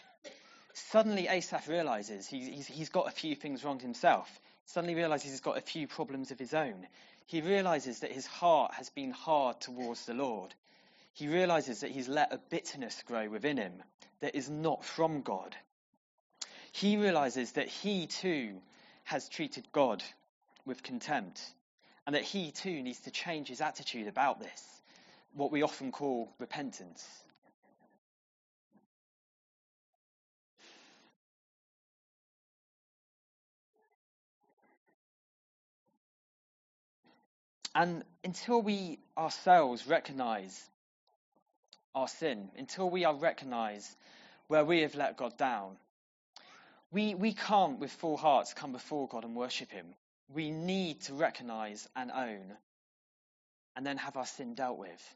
Suddenly, 0.74 1.28
Asaph 1.28 1.68
realizes 1.68 2.28
he's, 2.28 2.68
he's 2.68 2.90
got 2.90 3.08
a 3.08 3.12
few 3.12 3.36
things 3.36 3.64
wrong 3.64 3.80
himself. 3.80 4.30
Suddenly 4.68 4.94
realizes 4.94 5.32
he's 5.32 5.42
got 5.42 5.58
a 5.58 5.62
few 5.62 5.88
problems 5.88 6.30
of 6.30 6.38
his 6.38 6.54
own. 6.54 6.86
He 7.26 7.42
realizes 7.42 8.02
that 8.02 8.12
his 8.12 8.28
heart 8.28 8.76
has 8.76 8.92
been 8.92 9.10
hard 9.10 9.60
towards 9.60 10.06
the 10.06 10.14
Lord. 10.14 10.54
He 11.14 11.28
realizes 11.28 11.82
that 11.82 11.90
he's 11.90 12.08
let 12.08 12.32
a 12.32 12.38
bitterness 12.38 13.02
grow 13.04 13.28
within 13.28 13.58
him 13.58 13.82
that 14.22 14.36
is 14.36 14.48
not 14.48 14.86
from 14.86 15.22
God. 15.22 15.56
He 16.72 16.98
realizes 16.98 17.54
that 17.54 17.68
he 17.68 18.06
too 18.06 18.62
has 19.06 19.28
treated 19.28 19.66
God 19.72 20.04
with 20.66 20.84
contempt 20.84 21.42
and 22.06 22.16
that 22.16 22.24
he 22.24 22.52
too 22.52 22.84
needs 22.84 23.00
to 23.02 23.12
change 23.12 23.48
his 23.48 23.62
attitude 23.62 24.08
about 24.08 24.40
this, 24.40 24.83
what 25.34 25.52
we 25.52 25.64
often 25.64 25.92
call 25.92 26.34
repentance. 26.40 27.06
And 37.76 38.04
until 38.24 38.62
we 38.62 39.00
ourselves 39.18 39.88
recognize 39.88 40.62
our 41.96 42.08
sin, 42.08 42.50
until 42.56 42.90
we 42.90 43.06
are 43.06 43.16
recognize 43.16 43.96
where 44.48 44.64
we 44.64 44.82
have 44.82 44.94
let 44.94 45.18
God 45.18 45.38
down, 45.38 45.78
we, 46.92 47.16
we 47.16 47.34
can't 47.34 47.80
with 47.80 47.92
full 47.92 48.18
hearts 48.18 48.54
come 48.54 48.72
before 48.72 49.08
God 49.08 49.24
and 49.24 49.36
worship 49.36 49.72
Him. 49.72 49.88
We 50.32 50.52
need 50.52 51.02
to 51.04 51.16
recognize 51.16 51.88
and 51.96 52.12
own 52.12 52.54
and 53.76 53.86
then 53.86 53.98
have 53.98 54.18
our 54.18 54.26
sin 54.28 54.54
dealt 54.54 54.78
with. 54.78 55.16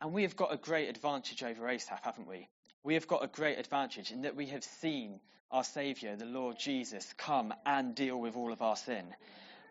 And 0.00 0.12
we 0.12 0.22
have 0.22 0.36
got 0.36 0.52
a 0.52 0.56
great 0.56 0.88
advantage 0.88 1.42
over 1.42 1.68
Asaph, 1.68 2.02
haven't 2.02 2.28
we? 2.28 2.48
We 2.84 2.94
have 2.94 3.08
got 3.08 3.24
a 3.24 3.28
great 3.28 3.58
advantage 3.58 4.10
in 4.10 4.22
that 4.22 4.36
we 4.36 4.46
have 4.46 4.64
seen 4.64 5.20
our 5.50 5.64
Saviour, 5.64 6.16
the 6.16 6.24
Lord 6.26 6.58
Jesus, 6.58 7.12
come 7.16 7.54
and 7.64 7.94
deal 7.94 8.20
with 8.20 8.36
all 8.36 8.52
of 8.52 8.62
our 8.62 8.76
sin. 8.76 9.04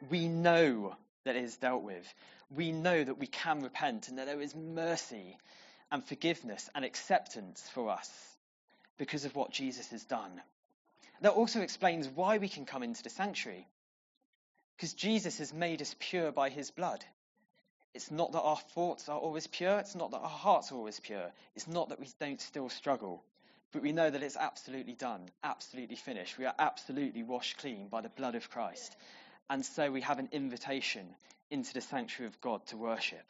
We 0.09 0.27
know 0.27 0.95
that 1.25 1.35
is 1.35 1.57
dealt 1.57 1.83
with. 1.83 2.13
we 2.49 2.71
know 2.71 3.03
that 3.03 3.17
we 3.17 3.27
can 3.27 3.61
repent 3.63 4.07
and 4.07 4.17
that 4.17 4.27
there 4.27 4.41
is 4.41 4.55
mercy 4.55 5.37
and 5.91 6.05
forgiveness 6.05 6.69
and 6.75 6.85
acceptance 6.85 7.67
for 7.73 7.89
us 7.89 8.09
because 8.97 9.25
of 9.25 9.35
what 9.35 9.51
Jesus 9.51 9.87
has 9.89 10.03
done. 10.05 10.41
That 11.21 11.33
also 11.33 11.61
explains 11.61 12.07
why 12.07 12.37
we 12.37 12.49
can 12.49 12.65
come 12.65 12.83
into 12.83 13.03
the 13.03 13.09
sanctuary. 13.09 13.67
Because 14.75 14.93
Jesus 14.93 15.37
has 15.39 15.53
made 15.53 15.81
us 15.81 15.95
pure 15.97 16.31
by 16.31 16.49
his 16.49 16.71
blood. 16.71 17.03
It's 17.95 18.11
not 18.11 18.33
that 18.33 18.41
our 18.41 18.57
thoughts 18.57 19.07
are 19.07 19.17
always 19.17 19.47
pure. 19.47 19.79
It's 19.79 19.95
not 19.95 20.11
that 20.11 20.19
our 20.19 20.27
hearts 20.27 20.69
are 20.73 20.75
always 20.75 20.99
pure. 20.99 21.31
It's 21.55 21.65
not 21.65 21.87
that 21.89 21.99
we 21.99 22.07
don't 22.19 22.41
still 22.41 22.67
struggle. 22.67 23.23
But 23.71 23.83
we 23.83 23.93
know 23.93 24.09
that 24.09 24.21
it's 24.21 24.35
absolutely 24.35 24.95
done, 24.95 25.29
absolutely 25.41 25.95
finished. 25.95 26.37
We 26.37 26.45
are 26.45 26.53
absolutely 26.59 27.23
washed 27.23 27.57
clean 27.57 27.87
by 27.87 28.01
the 28.01 28.09
blood 28.09 28.35
of 28.35 28.49
Christ. 28.49 28.93
And 29.49 29.65
so 29.65 29.91
we 29.91 30.01
have 30.01 30.19
an 30.19 30.27
invitation 30.33 31.07
into 31.49 31.73
the 31.73 31.79
sanctuary 31.79 32.27
of 32.27 32.41
God 32.41 32.65
to 32.67 32.77
worship. 32.77 33.23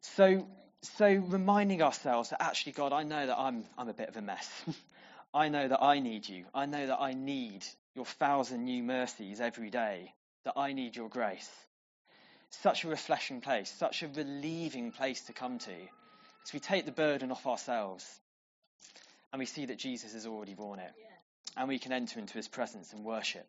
So, 0.00 0.48
so 0.82 1.06
reminding 1.08 1.82
ourselves 1.82 2.30
that 2.30 2.42
actually, 2.42 2.72
God, 2.72 2.92
I 2.92 3.04
know 3.04 3.28
that 3.28 3.38
I'm, 3.38 3.64
I'm 3.78 3.88
a 3.88 3.94
bit 3.94 4.08
of 4.08 4.16
a 4.16 4.22
mess. 4.22 4.50
I 5.32 5.50
know 5.50 5.68
that 5.68 5.82
I 5.84 6.00
need 6.00 6.28
you. 6.28 6.46
I 6.52 6.66
know 6.66 6.84
that 6.88 7.00
I 7.00 7.12
need 7.12 7.64
your 7.94 8.06
thousand 8.06 8.64
new 8.64 8.82
mercies 8.82 9.40
every 9.40 9.70
day, 9.70 10.14
that 10.42 10.54
I 10.56 10.72
need 10.72 10.96
your 10.96 11.08
grace. 11.08 11.48
Such 12.50 12.84
a 12.84 12.88
refreshing 12.88 13.40
place, 13.40 13.70
such 13.70 14.02
a 14.02 14.08
relieving 14.08 14.92
place 14.92 15.22
to 15.22 15.32
come 15.32 15.58
to. 15.58 15.74
As 16.44 16.52
we 16.52 16.60
take 16.60 16.86
the 16.86 16.92
burden 16.92 17.30
off 17.30 17.46
ourselves 17.46 18.06
and 19.32 19.38
we 19.38 19.46
see 19.46 19.66
that 19.66 19.78
Jesus 19.78 20.14
has 20.14 20.26
already 20.26 20.54
borne 20.54 20.78
it. 20.78 20.92
And 21.56 21.68
we 21.68 21.78
can 21.78 21.92
enter 21.92 22.18
into 22.18 22.34
his 22.34 22.48
presence 22.48 22.92
and 22.92 23.04
worship. 23.04 23.46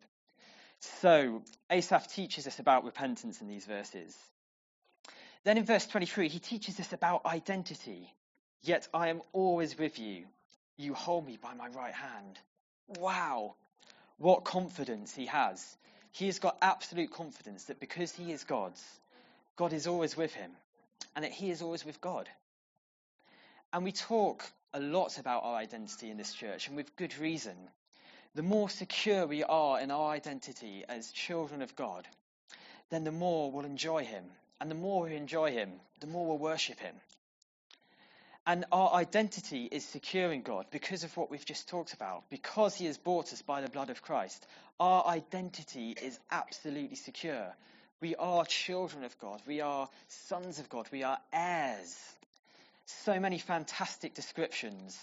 So, 0.79 1.43
Asaph 1.69 2.07
teaches 2.07 2.47
us 2.47 2.59
about 2.59 2.85
repentance 2.85 3.41
in 3.41 3.47
these 3.47 3.65
verses. 3.65 4.15
Then 5.43 5.57
in 5.57 5.65
verse 5.65 5.85
23, 5.85 6.27
he 6.27 6.39
teaches 6.39 6.79
us 6.79 6.91
about 6.93 7.25
identity. 7.25 8.13
Yet 8.61 8.87
I 8.93 9.09
am 9.09 9.21
always 9.31 9.77
with 9.77 9.99
you. 9.99 10.25
You 10.77 10.93
hold 10.93 11.25
me 11.25 11.37
by 11.41 11.53
my 11.53 11.67
right 11.67 11.93
hand. 11.93 12.39
Wow. 12.97 13.55
What 14.17 14.43
confidence 14.43 15.13
he 15.13 15.27
has. 15.27 15.77
He 16.11 16.25
has 16.25 16.39
got 16.39 16.57
absolute 16.61 17.11
confidence 17.11 17.65
that 17.65 17.79
because 17.79 18.11
he 18.13 18.31
is 18.31 18.43
God's, 18.43 18.83
God 19.55 19.73
is 19.73 19.87
always 19.87 20.17
with 20.17 20.33
him 20.33 20.51
and 21.15 21.23
that 21.23 21.31
he 21.31 21.49
is 21.49 21.61
always 21.61 21.85
with 21.85 22.01
God. 22.01 22.27
And 23.71 23.83
we 23.83 23.91
talk 23.91 24.43
a 24.73 24.79
lot 24.79 25.17
about 25.17 25.43
our 25.43 25.55
identity 25.55 26.09
in 26.09 26.17
this 26.17 26.33
church, 26.33 26.67
and 26.67 26.75
with 26.75 26.95
good 26.95 27.17
reason. 27.17 27.55
The 28.35 28.43
more 28.43 28.69
secure 28.69 29.25
we 29.25 29.43
are 29.43 29.79
in 29.79 29.91
our 29.91 30.11
identity 30.11 30.83
as 30.87 31.11
children 31.11 31.61
of 31.61 31.75
God, 31.75 32.07
then 32.89 33.03
the 33.03 33.11
more 33.11 33.51
we'll 33.51 33.65
enjoy 33.65 34.05
Him. 34.05 34.25
And 34.61 34.69
the 34.69 34.75
more 34.75 35.03
we 35.03 35.15
enjoy 35.15 35.51
Him, 35.51 35.71
the 35.99 36.07
more 36.07 36.27
we'll 36.27 36.37
worship 36.37 36.79
Him. 36.79 36.95
And 38.49 38.65
our 38.71 38.93
identity 38.93 39.69
is 39.71 39.85
secure 39.85 40.33
in 40.33 40.41
God 40.41 40.65
because 40.71 41.03
of 41.03 41.15
what 41.15 41.29
we've 41.29 41.45
just 41.45 41.69
talked 41.69 41.93
about. 41.93 42.23
Because 42.31 42.73
He 42.73 42.87
has 42.87 42.97
bought 42.97 43.31
us 43.31 43.43
by 43.43 43.61
the 43.61 43.69
blood 43.69 43.91
of 43.91 44.01
Christ, 44.01 44.43
our 44.79 45.05
identity 45.05 45.91
is 45.91 46.19
absolutely 46.31 46.95
secure. 46.95 47.55
We 48.01 48.15
are 48.15 48.43
children 48.45 49.03
of 49.03 49.15
God. 49.19 49.39
We 49.45 49.61
are 49.61 49.87
sons 50.29 50.57
of 50.57 50.67
God. 50.67 50.87
We 50.91 51.03
are 51.03 51.19
heirs. 51.31 51.95
So 52.87 53.19
many 53.19 53.37
fantastic 53.37 54.15
descriptions 54.15 54.97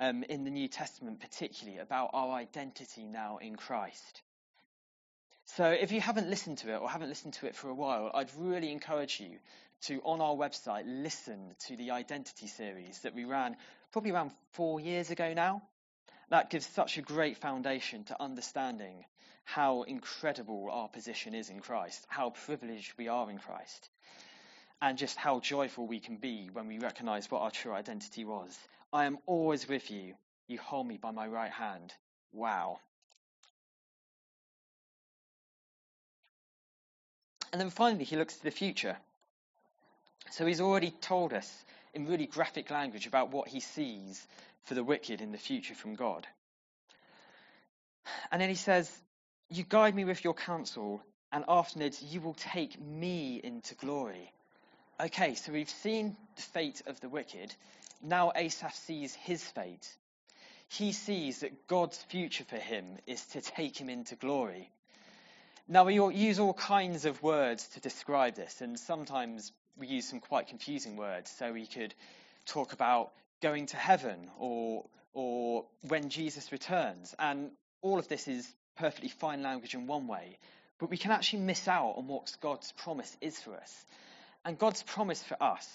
um, 0.00 0.24
in 0.24 0.42
the 0.42 0.50
New 0.50 0.66
Testament, 0.66 1.20
particularly 1.20 1.78
about 1.78 2.10
our 2.14 2.32
identity 2.32 3.04
now 3.04 3.38
in 3.40 3.54
Christ. 3.54 4.22
So 5.44 5.66
if 5.66 5.92
you 5.92 6.00
haven't 6.00 6.28
listened 6.28 6.58
to 6.58 6.74
it 6.74 6.80
or 6.80 6.90
haven't 6.90 7.10
listened 7.10 7.34
to 7.34 7.46
it 7.46 7.54
for 7.54 7.68
a 7.68 7.74
while, 7.74 8.10
I'd 8.12 8.30
really 8.36 8.72
encourage 8.72 9.20
you 9.20 9.38
to, 9.82 10.00
on 10.04 10.20
our 10.20 10.34
website, 10.34 10.84
listen 10.86 11.54
to 11.66 11.76
the 11.76 11.90
identity 11.90 12.46
series 12.46 13.00
that 13.00 13.14
we 13.14 13.24
ran 13.24 13.56
probably 13.92 14.10
around 14.10 14.32
four 14.52 14.80
years 14.80 15.10
ago 15.10 15.32
now. 15.34 15.62
That 16.30 16.50
gives 16.50 16.66
such 16.66 16.98
a 16.98 17.02
great 17.02 17.36
foundation 17.38 18.04
to 18.04 18.22
understanding 18.22 19.04
how 19.44 19.82
incredible 19.82 20.68
our 20.70 20.88
position 20.88 21.34
is 21.34 21.50
in 21.50 21.60
Christ, 21.60 22.06
how 22.08 22.30
privileged 22.30 22.94
we 22.96 23.08
are 23.08 23.30
in 23.30 23.38
Christ, 23.38 23.90
and 24.80 24.96
just 24.96 25.16
how 25.16 25.40
joyful 25.40 25.86
we 25.86 26.00
can 26.00 26.16
be 26.16 26.48
when 26.52 26.68
we 26.68 26.78
recognize 26.78 27.30
what 27.30 27.42
our 27.42 27.50
true 27.50 27.72
identity 27.72 28.24
was. 28.24 28.56
I 28.92 29.04
am 29.04 29.18
always 29.26 29.68
with 29.68 29.90
you. 29.90 30.14
You 30.46 30.58
hold 30.58 30.86
me 30.86 30.96
by 30.96 31.10
my 31.10 31.26
right 31.26 31.50
hand. 31.50 31.92
Wow. 32.32 32.78
And 37.52 37.60
then 37.60 37.70
finally, 37.70 38.04
he 38.04 38.16
looks 38.16 38.36
to 38.36 38.44
the 38.44 38.50
future. 38.50 38.96
So 40.32 40.46
he's 40.46 40.62
already 40.62 40.92
told 40.92 41.34
us 41.34 41.64
in 41.92 42.06
really 42.06 42.24
graphic 42.24 42.70
language 42.70 43.06
about 43.06 43.32
what 43.32 43.48
he 43.48 43.60
sees 43.60 44.26
for 44.64 44.72
the 44.72 44.82
wicked 44.82 45.20
in 45.20 45.30
the 45.30 45.36
future 45.36 45.74
from 45.74 45.94
God. 45.94 46.26
And 48.30 48.40
then 48.40 48.48
he 48.48 48.54
says, 48.54 48.90
You 49.50 49.62
guide 49.62 49.94
me 49.94 50.06
with 50.06 50.24
your 50.24 50.32
counsel, 50.32 51.02
and 51.32 51.44
afterwards 51.48 52.02
you 52.02 52.22
will 52.22 52.32
take 52.32 52.80
me 52.80 53.42
into 53.44 53.74
glory. 53.74 54.32
Okay, 54.98 55.34
so 55.34 55.52
we've 55.52 55.68
seen 55.68 56.16
the 56.36 56.42
fate 56.42 56.80
of 56.86 56.98
the 57.00 57.10
wicked. 57.10 57.54
Now 58.00 58.32
Asaph 58.34 58.74
sees 58.74 59.12
his 59.12 59.44
fate. 59.44 59.86
He 60.66 60.92
sees 60.92 61.40
that 61.40 61.66
God's 61.68 61.98
future 62.04 62.44
for 62.44 62.56
him 62.56 62.96
is 63.06 63.22
to 63.26 63.42
take 63.42 63.76
him 63.76 63.90
into 63.90 64.16
glory. 64.16 64.70
Now, 65.68 65.84
we 65.84 65.94
use 65.94 66.38
all 66.40 66.54
kinds 66.54 67.04
of 67.04 67.22
words 67.22 67.68
to 67.74 67.80
describe 67.80 68.34
this, 68.34 68.62
and 68.62 68.78
sometimes 68.78 69.52
we 69.76 69.86
use 69.86 70.08
some 70.08 70.20
quite 70.20 70.48
confusing 70.48 70.96
words. 70.96 71.30
So 71.38 71.52
we 71.52 71.66
could 71.66 71.94
talk 72.46 72.72
about 72.72 73.12
going 73.40 73.66
to 73.66 73.76
heaven 73.76 74.30
or, 74.38 74.84
or 75.12 75.64
when 75.88 76.08
Jesus 76.08 76.52
returns. 76.52 77.14
And 77.18 77.50
all 77.82 77.98
of 77.98 78.08
this 78.08 78.28
is 78.28 78.50
perfectly 78.76 79.08
fine 79.08 79.42
language 79.42 79.74
in 79.74 79.86
one 79.86 80.06
way, 80.06 80.38
but 80.78 80.90
we 80.90 80.96
can 80.96 81.10
actually 81.10 81.40
miss 81.40 81.68
out 81.68 81.94
on 81.96 82.06
what 82.06 82.34
God's 82.40 82.72
promise 82.72 83.16
is 83.20 83.38
for 83.38 83.54
us. 83.54 83.86
And 84.44 84.58
God's 84.58 84.82
promise 84.82 85.22
for 85.22 85.40
us 85.42 85.68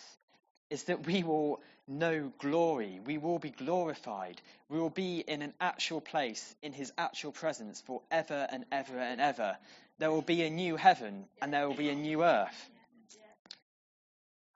is 0.69 0.83
that 0.83 1.05
we 1.05 1.23
will 1.23 1.61
know 1.87 2.31
glory. 2.39 2.99
We 3.05 3.17
will 3.17 3.39
be 3.39 3.51
glorified. 3.51 4.41
We 4.69 4.79
will 4.79 4.89
be 4.89 5.19
in 5.19 5.41
an 5.41 5.53
actual 5.61 6.01
place 6.01 6.55
in 6.61 6.73
his 6.73 6.91
actual 6.97 7.31
presence 7.31 7.81
forever 7.81 8.47
and 8.51 8.65
ever 8.71 8.97
and 8.99 9.21
ever. 9.21 9.57
There 9.99 10.11
will 10.11 10.21
be 10.21 10.43
a 10.43 10.49
new 10.49 10.75
heaven 10.75 11.25
and 11.41 11.53
there 11.53 11.67
will 11.67 11.75
be 11.75 11.89
a 11.89 11.95
new 11.95 12.23
earth. 12.23 12.69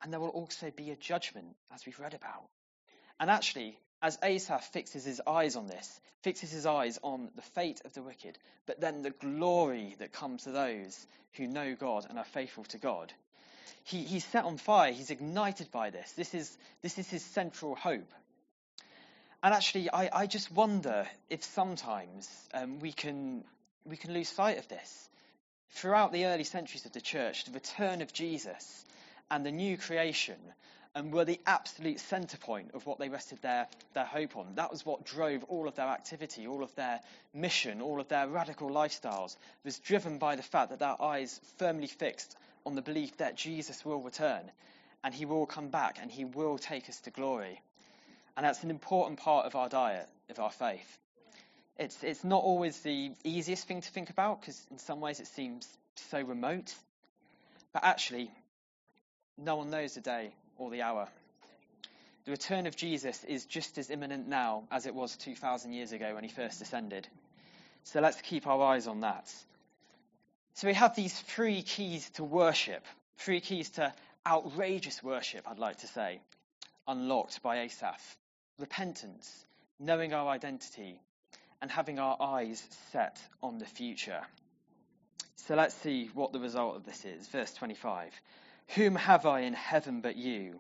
And 0.02 0.12
there 0.12 0.20
will 0.20 0.30
also 0.30 0.72
be 0.72 0.92
a 0.92 0.96
judgment, 0.96 1.56
as 1.74 1.86
we've 1.86 2.00
read 2.00 2.14
about. 2.14 2.48
And 3.20 3.30
actually, 3.30 3.78
as 4.02 4.18
Asaph 4.24 4.72
fixes 4.72 5.06
his 5.06 5.22
eyes 5.28 5.56
on 5.56 5.68
this, 5.68 6.00
fixes 6.24 6.52
his 6.52 6.66
eyes 6.66 7.00
on 7.04 7.30
the 7.36 7.42
fate 7.42 7.82
of 7.86 7.94
the 7.94 8.02
wicked, 8.02 8.38
but 8.66 8.82
then 8.82 9.04
the 9.04 9.12
glory 9.12 9.96
that 10.00 10.12
comes 10.12 10.44
to 10.44 10.52
those 10.52 11.06
who 11.34 11.48
know 11.48 11.76
God 11.76 12.06
and 12.10 12.18
are 12.18 12.26
faithful 12.26 12.64
to 12.66 12.78
God, 12.78 13.14
he, 13.84 14.04
he's 14.04 14.26
set 14.26 14.46
on 14.46 14.58
fire. 14.58 14.92
He's 14.92 15.12
ignited 15.12 15.72
by 15.72 15.90
this. 15.90 16.12
This 16.14 16.34
is, 16.34 16.58
this 16.82 16.98
is 16.98 17.10
his 17.10 17.24
central 17.24 17.76
hope. 17.76 18.12
And 19.44 19.54
actually, 19.54 19.90
I, 19.92 20.10
I 20.14 20.28
just 20.28 20.52
wonder 20.52 21.08
if 21.30 21.44
sometimes 21.44 22.30
um, 22.54 22.80
we, 22.80 22.92
can, 22.92 23.44
we 23.86 23.98
can 23.98 24.14
lose 24.14 24.30
sight 24.30 24.60
of 24.60 24.68
this. 24.68 25.10
Throughout 25.72 26.12
the 26.12 26.26
early 26.26 26.44
centuries 26.44 26.86
of 26.86 26.92
the 26.92 27.02
church, 27.02 27.46
the 27.46 27.52
return 27.52 28.02
of 28.02 28.14
Jesus 28.14 28.86
and 29.32 29.46
the 29.46 29.52
new 29.52 29.78
creation 29.78 30.38
and 30.94 31.14
were 31.14 31.24
the 31.24 31.40
absolute 31.46 32.00
centre 32.00 32.38
point 32.38 32.72
of 32.74 32.86
what 32.86 33.00
they 33.00 33.08
rested 33.08 33.42
their, 33.42 33.68
their 33.94 34.06
hope 34.06 34.36
on. 34.36 34.56
That 34.56 34.72
was 34.72 34.86
what 34.86 35.06
drove 35.06 35.44
all 35.46 35.68
of 35.68 35.76
their 35.76 35.88
activity, 35.88 36.48
all 36.48 36.64
of 36.64 36.76
their 36.76 37.00
mission, 37.34 37.82
all 37.82 38.02
of 38.02 38.10
their 38.10 38.28
radical 38.28 38.70
lifestyles, 38.70 39.36
it 39.36 39.66
was 39.66 39.80
driven 39.80 40.18
by 40.18 40.36
the 40.36 40.44
fact 40.44 40.70
that 40.70 40.80
their 40.80 41.02
eyes 41.02 41.40
firmly 41.58 41.88
fixed 41.88 42.36
on 42.66 42.76
the 42.76 42.82
belief 42.82 43.18
that 43.18 43.38
Jesus 43.38 43.86
will 43.86 44.02
return 44.02 44.52
and 45.04 45.14
he 45.14 45.26
will 45.26 45.46
come 45.46 45.70
back 45.70 45.98
and 46.02 46.12
he 46.12 46.26
will 46.26 46.58
take 46.58 46.90
us 46.90 47.00
to 47.02 47.10
glory. 47.10 47.62
And 48.36 48.46
that's 48.46 48.64
an 48.64 48.70
important 48.70 49.20
part 49.20 49.46
of 49.46 49.56
our 49.56 49.70
diet, 49.70 50.08
of 50.30 50.40
our 50.40 50.52
faith. 50.52 50.98
It's, 51.80 52.04
it's 52.04 52.24
not 52.24 52.44
always 52.44 52.80
the 52.82 53.12
easiest 53.24 53.66
thing 53.66 53.82
to 53.82 53.90
think 53.90 54.10
about 54.10 54.42
because 54.42 54.62
in 54.70 54.78
some 54.78 55.00
ways 55.00 55.22
it 55.22 55.28
seems 55.28 55.68
so 55.96 56.22
remote. 56.22 56.76
But 57.74 57.86
actually, 57.86 58.30
no 59.42 59.56
one 59.56 59.70
knows 59.70 59.96
the 59.96 60.02
day 60.02 60.32
or 60.58 60.70
the 60.70 60.82
hour. 60.82 61.08
The 62.26 62.32
return 62.32 62.68
of 62.68 62.76
Jesus 62.76 63.24
is 63.24 63.46
just 63.46 63.78
as 63.78 63.90
imminent 63.90 64.28
now 64.28 64.64
as 64.72 64.86
it 64.86 64.94
was 64.94 65.16
2,000 65.18 65.74
years 65.74 65.92
ago 65.92 66.14
when 66.14 66.24
he 66.24 66.30
first 66.30 66.62
ascended. 66.62 67.08
So 67.84 68.00
let's 68.00 68.22
keep 68.22 68.46
our 68.46 68.62
eyes 68.62 68.88
on 68.88 69.00
that. 69.00 69.34
So 70.54 70.68
we 70.68 70.74
have 70.76 70.96
these 70.96 71.20
three 71.20 71.64
keys 71.64 72.10
to 72.12 72.24
worship, 72.24 72.86
three 73.18 73.42
keys 73.42 73.72
to 73.72 73.92
outrageous 74.28 75.02
worship, 75.02 75.50
I'd 75.50 75.58
like 75.58 75.80
to 75.80 75.88
say, 75.88 76.22
unlocked 76.88 77.42
by 77.42 77.62
Asaph 77.62 78.18
repentance, 78.60 79.46
knowing 79.80 80.14
our 80.14 80.30
identity, 80.30 81.02
and 81.62 81.72
having 81.72 82.00
our 82.00 82.16
eyes 82.22 82.64
set 82.92 83.20
on 83.42 83.58
the 83.58 83.66
future. 83.66 84.22
So 85.36 85.56
let's 85.56 85.74
see 85.76 86.10
what 86.14 86.32
the 86.32 86.40
result 86.40 86.76
of 86.76 86.86
this 86.86 87.04
is. 87.04 87.28
Verse 87.28 87.54
25. 87.54 88.14
Whom 88.76 88.96
have 88.96 89.26
I 89.26 89.42
in 89.42 89.54
heaven 89.54 90.02
but 90.02 90.16
you? 90.16 90.60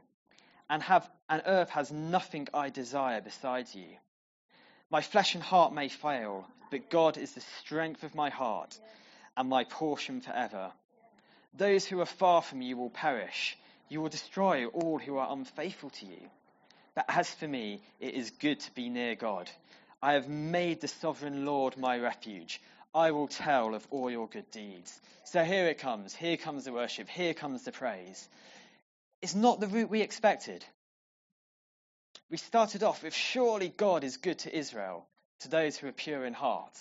And, 0.69 0.83
have, 0.83 1.09
and 1.29 1.41
earth 1.45 1.69
has 1.69 1.91
nothing 1.91 2.47
I 2.53 2.69
desire 2.69 3.21
besides 3.21 3.75
you. 3.75 3.87
My 4.89 5.01
flesh 5.01 5.35
and 5.35 5.43
heart 5.43 5.73
may 5.73 5.87
fail, 5.87 6.47
but 6.69 6.89
God 6.89 7.17
is 7.17 7.31
the 7.33 7.43
strength 7.59 8.03
of 8.03 8.15
my 8.15 8.29
heart 8.29 8.77
and 9.37 9.49
my 9.49 9.63
portion 9.63 10.21
forever. 10.21 10.71
Those 11.53 11.85
who 11.85 11.99
are 11.99 12.05
far 12.05 12.41
from 12.41 12.61
you 12.61 12.77
will 12.77 12.89
perish. 12.89 13.57
You 13.89 14.01
will 14.01 14.09
destroy 14.09 14.65
all 14.65 14.99
who 14.99 15.17
are 15.17 15.31
unfaithful 15.31 15.89
to 15.89 16.05
you. 16.05 16.29
But 16.95 17.05
as 17.07 17.29
for 17.33 17.47
me, 17.47 17.81
it 17.99 18.13
is 18.13 18.31
good 18.31 18.59
to 18.61 18.71
be 18.71 18.89
near 18.89 19.15
God. 19.15 19.49
I 20.01 20.13
have 20.13 20.27
made 20.27 20.81
the 20.81 20.87
sovereign 20.87 21.45
Lord 21.45 21.77
my 21.77 21.97
refuge. 21.97 22.61
I 22.93 23.11
will 23.11 23.27
tell 23.27 23.73
of 23.73 23.87
all 23.89 24.09
your 24.09 24.27
good 24.27 24.49
deeds. 24.51 24.99
So 25.23 25.43
here 25.43 25.67
it 25.67 25.77
comes. 25.77 26.13
Here 26.13 26.37
comes 26.37 26.65
the 26.65 26.73
worship. 26.73 27.07
Here 27.07 27.33
comes 27.33 27.63
the 27.63 27.71
praise. 27.71 28.27
It's 29.21 29.35
not 29.35 29.59
the 29.59 29.67
route 29.67 29.89
we 29.89 30.01
expected. 30.01 30.65
We 32.29 32.37
started 32.37 32.83
off 32.83 33.03
with 33.03 33.13
surely 33.13 33.69
God 33.69 34.03
is 34.03 34.17
good 34.17 34.39
to 34.39 34.57
Israel, 34.57 35.05
to 35.41 35.49
those 35.49 35.77
who 35.77 35.87
are 35.87 35.93
pure 35.93 36.25
in 36.25 36.33
heart. 36.33 36.77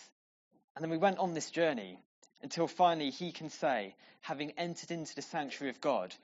And 0.75 0.83
then 0.83 0.90
we 0.90 0.96
went 0.96 1.18
on 1.18 1.35
this 1.35 1.51
journey 1.51 1.99
until 2.42 2.66
finally 2.66 3.11
he 3.11 3.33
can 3.33 3.51
say, 3.51 3.94
having 4.20 4.53
entered 4.53 4.90
into 4.90 5.14
the 5.14 5.23
sanctuary 5.23 5.70
of 5.70 5.81
God 5.81 6.14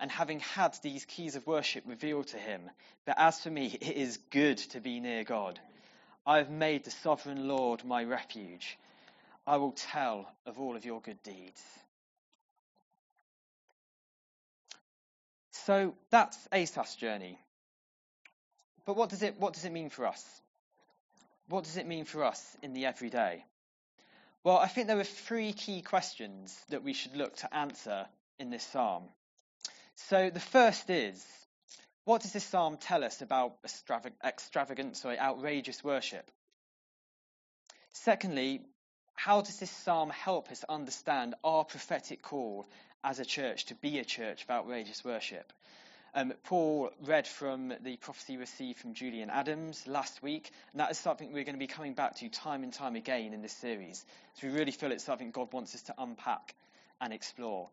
and 0.00 0.10
having 0.10 0.40
had 0.40 0.76
these 0.82 1.04
keys 1.04 1.36
of 1.36 1.46
worship 1.46 1.84
revealed 1.86 2.28
to 2.28 2.38
him, 2.38 2.70
that 3.06 3.20
as 3.20 3.40
for 3.40 3.50
me, 3.50 3.66
it 3.80 3.96
is 3.96 4.18
good 4.30 4.58
to 4.58 4.80
be 4.80 5.00
near 5.00 5.24
God. 5.24 5.58
I 6.26 6.38
have 6.38 6.50
made 6.50 6.84
the 6.84 6.90
sovereign 6.90 7.48
Lord 7.48 7.84
my 7.84 8.04
refuge. 8.04 8.78
I 9.46 9.58
will 9.58 9.72
tell 9.72 10.30
of 10.46 10.58
all 10.58 10.76
of 10.76 10.84
your 10.84 11.00
good 11.00 11.22
deeds. 11.22 11.62
So 15.52 15.94
that's 16.10 16.38
Asaph's 16.52 16.96
journey. 16.96 17.38
But 18.86 18.96
what 18.96 19.10
does 19.10 19.22
it 19.22 19.38
what 19.38 19.54
does 19.54 19.64
it 19.64 19.72
mean 19.72 19.90
for 19.90 20.06
us? 20.06 20.24
What 21.48 21.64
does 21.64 21.76
it 21.76 21.86
mean 21.86 22.04
for 22.04 22.24
us 22.24 22.56
in 22.62 22.74
the 22.74 22.86
everyday? 22.86 23.44
Well, 24.44 24.58
I 24.58 24.68
think 24.68 24.88
there 24.88 25.00
are 25.00 25.04
three 25.04 25.52
key 25.52 25.80
questions 25.80 26.54
that 26.68 26.82
we 26.82 26.92
should 26.92 27.16
look 27.16 27.36
to 27.36 27.54
answer 27.54 28.06
in 28.38 28.50
this 28.50 28.62
psalm. 28.62 29.04
So 29.96 30.28
the 30.28 30.40
first 30.40 30.90
is 30.90 31.24
what 32.04 32.20
does 32.20 32.32
this 32.32 32.44
psalm 32.44 32.76
tell 32.76 33.02
us 33.02 33.22
about 33.22 33.56
extravagant, 34.22 34.96
sorry, 34.98 35.18
outrageous 35.18 35.82
worship? 35.82 36.30
Secondly, 37.92 38.60
how 39.14 39.40
does 39.40 39.58
this 39.58 39.70
psalm 39.70 40.10
help 40.10 40.50
us 40.50 40.64
understand 40.68 41.34
our 41.42 41.64
prophetic 41.64 42.22
call 42.22 42.66
as 43.02 43.18
a 43.20 43.24
church 43.24 43.66
to 43.66 43.74
be 43.74 43.98
a 43.98 44.04
church 44.04 44.44
of 44.44 44.50
outrageous 44.50 45.04
worship? 45.04 45.52
Um, 46.16 46.32
Paul 46.44 46.90
read 47.04 47.26
from 47.26 47.74
the 47.82 47.96
prophecy 47.96 48.36
received 48.36 48.78
from 48.78 48.94
Julian 48.94 49.30
Adams 49.30 49.84
last 49.86 50.22
week, 50.22 50.52
and 50.72 50.80
that 50.80 50.90
is 50.92 50.98
something 50.98 51.32
we're 51.32 51.44
going 51.44 51.56
to 51.56 51.58
be 51.58 51.66
coming 51.66 51.94
back 51.94 52.16
to 52.16 52.28
time 52.28 52.62
and 52.62 52.72
time 52.72 52.94
again 52.94 53.32
in 53.32 53.42
this 53.42 53.52
series. 53.52 54.04
So 54.34 54.46
we 54.46 54.52
really 54.52 54.70
feel 54.70 54.92
it's 54.92 55.04
something 55.04 55.32
God 55.32 55.52
wants 55.52 55.74
us 55.74 55.82
to 55.82 55.94
unpack 55.98 56.54
and 57.00 57.12
explore. 57.12 57.68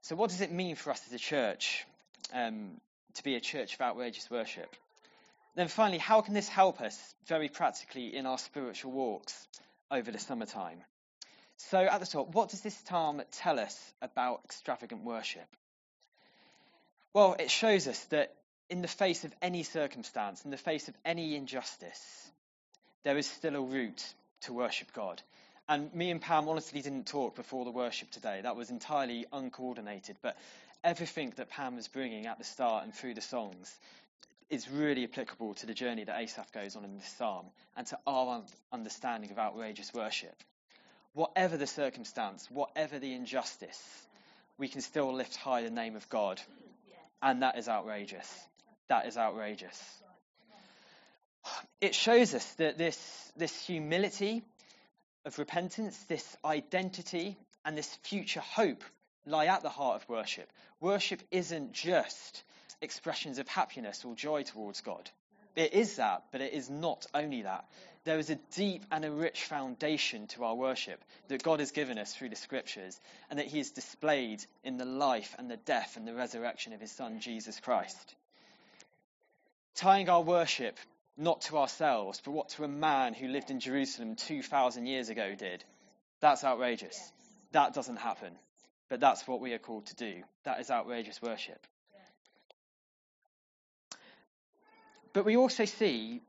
So, 0.00 0.16
what 0.16 0.30
does 0.30 0.40
it 0.40 0.50
mean 0.50 0.76
for 0.76 0.90
us 0.90 1.02
as 1.06 1.12
a 1.12 1.18
church 1.18 1.84
um, 2.32 2.70
to 3.14 3.24
be 3.24 3.36
a 3.36 3.40
church 3.40 3.74
of 3.74 3.80
outrageous 3.82 4.30
worship? 4.30 4.74
Then, 5.54 5.68
finally, 5.68 5.98
how 5.98 6.22
can 6.22 6.32
this 6.32 6.48
help 6.48 6.80
us 6.80 7.14
very 7.26 7.48
practically 7.48 8.16
in 8.16 8.24
our 8.24 8.38
spiritual 8.38 8.92
walks 8.92 9.46
over 9.90 10.10
the 10.10 10.18
summertime? 10.18 10.82
So, 11.56 11.78
at 11.78 12.00
the 12.00 12.06
top, 12.06 12.34
what 12.34 12.50
does 12.50 12.60
this 12.62 12.76
psalm 12.86 13.22
tell 13.32 13.60
us 13.60 13.78
about 14.02 14.40
extravagant 14.44 15.04
worship? 15.04 15.46
Well, 17.12 17.36
it 17.38 17.50
shows 17.50 17.86
us 17.86 18.02
that 18.06 18.34
in 18.68 18.82
the 18.82 18.88
face 18.88 19.24
of 19.24 19.32
any 19.40 19.62
circumstance, 19.62 20.44
in 20.44 20.50
the 20.50 20.56
face 20.56 20.88
of 20.88 20.94
any 21.04 21.36
injustice, 21.36 22.30
there 23.04 23.16
is 23.16 23.26
still 23.26 23.54
a 23.54 23.60
route 23.60 24.14
to 24.42 24.52
worship 24.52 24.92
God. 24.92 25.22
And 25.68 25.94
me 25.94 26.10
and 26.10 26.20
Pam 26.20 26.48
honestly 26.48 26.82
didn't 26.82 27.06
talk 27.06 27.36
before 27.36 27.64
the 27.64 27.70
worship 27.70 28.10
today. 28.10 28.40
That 28.42 28.56
was 28.56 28.70
entirely 28.70 29.26
uncoordinated. 29.32 30.16
But 30.22 30.36
everything 30.82 31.32
that 31.36 31.50
Pam 31.50 31.76
was 31.76 31.88
bringing 31.88 32.26
at 32.26 32.38
the 32.38 32.44
start 32.44 32.84
and 32.84 32.92
through 32.92 33.14
the 33.14 33.20
songs 33.20 33.74
is 34.54 34.70
really 34.70 35.04
applicable 35.04 35.54
to 35.54 35.66
the 35.66 35.74
journey 35.74 36.04
that 36.04 36.18
Asaph 36.18 36.52
goes 36.52 36.76
on 36.76 36.84
in 36.84 36.94
this 36.94 37.08
psalm 37.18 37.46
and 37.76 37.86
to 37.88 37.98
our 38.06 38.42
understanding 38.72 39.30
of 39.30 39.38
outrageous 39.38 39.92
worship. 39.92 40.34
Whatever 41.12 41.56
the 41.56 41.66
circumstance, 41.66 42.48
whatever 42.50 42.98
the 42.98 43.12
injustice, 43.12 44.06
we 44.56 44.68
can 44.68 44.80
still 44.80 45.12
lift 45.12 45.36
high 45.36 45.62
the 45.62 45.70
name 45.70 45.96
of 45.96 46.08
God 46.08 46.40
and 47.20 47.42
that 47.42 47.58
is 47.58 47.68
outrageous. 47.68 48.28
That 48.88 49.06
is 49.06 49.16
outrageous. 49.16 49.82
It 51.80 51.94
shows 51.94 52.34
us 52.34 52.46
that 52.54 52.78
this, 52.78 53.32
this 53.36 53.66
humility 53.66 54.42
of 55.24 55.38
repentance, 55.38 55.96
this 56.04 56.36
identity, 56.44 57.36
and 57.64 57.76
this 57.76 57.92
future 58.02 58.40
hope 58.40 58.84
lie 59.26 59.46
at 59.46 59.62
the 59.62 59.68
heart 59.68 60.02
of 60.02 60.08
worship. 60.08 60.50
Worship 60.80 61.22
isn't 61.30 61.72
just 61.72 62.44
expressions 62.80 63.38
of 63.38 63.48
happiness 63.48 64.04
or 64.04 64.14
joy 64.14 64.42
towards 64.42 64.80
God. 64.80 65.10
It 65.56 65.72
is 65.72 65.96
that, 65.96 66.24
but 66.32 66.40
it 66.40 66.52
is 66.52 66.68
not 66.68 67.06
only 67.14 67.42
that 67.42 67.66
there 68.04 68.18
is 68.18 68.28
a 68.28 68.38
deep 68.54 68.84
and 68.90 69.04
a 69.04 69.10
rich 69.10 69.44
foundation 69.44 70.26
to 70.28 70.44
our 70.44 70.54
worship 70.54 71.02
that 71.28 71.42
God 71.42 71.60
has 71.60 71.70
given 71.70 71.98
us 71.98 72.14
through 72.14 72.28
the 72.28 72.36
scriptures 72.36 73.00
and 73.30 73.38
that 73.38 73.46
he 73.46 73.58
has 73.58 73.70
displayed 73.70 74.44
in 74.62 74.76
the 74.76 74.84
life 74.84 75.34
and 75.38 75.50
the 75.50 75.56
death 75.56 75.96
and 75.96 76.06
the 76.06 76.14
resurrection 76.14 76.74
of 76.74 76.80
his 76.80 76.92
son 76.92 77.20
Jesus 77.20 77.58
Christ. 77.60 78.14
Tying 79.74 80.08
our 80.08 80.22
worship 80.22 80.78
not 81.16 81.42
to 81.42 81.58
ourselves, 81.58 82.20
but 82.24 82.32
what 82.32 82.50
to 82.50 82.64
a 82.64 82.68
man 82.68 83.14
who 83.14 83.28
lived 83.28 83.50
in 83.50 83.60
Jerusalem 83.60 84.16
2,000 84.16 84.86
years 84.86 85.08
ago 85.08 85.34
did. 85.34 85.64
That's 86.20 86.44
outrageous. 86.44 87.12
That 87.52 87.72
doesn't 87.72 87.96
happen. 87.96 88.34
But 88.90 89.00
that's 89.00 89.26
what 89.26 89.40
we 89.40 89.54
are 89.54 89.58
called 89.58 89.86
to 89.86 89.94
do. 89.94 90.22
That 90.44 90.60
is 90.60 90.70
outrageous 90.70 91.22
worship. 91.22 91.66
But 95.14 95.24
we 95.24 95.36
also 95.36 95.64
see 95.64 96.20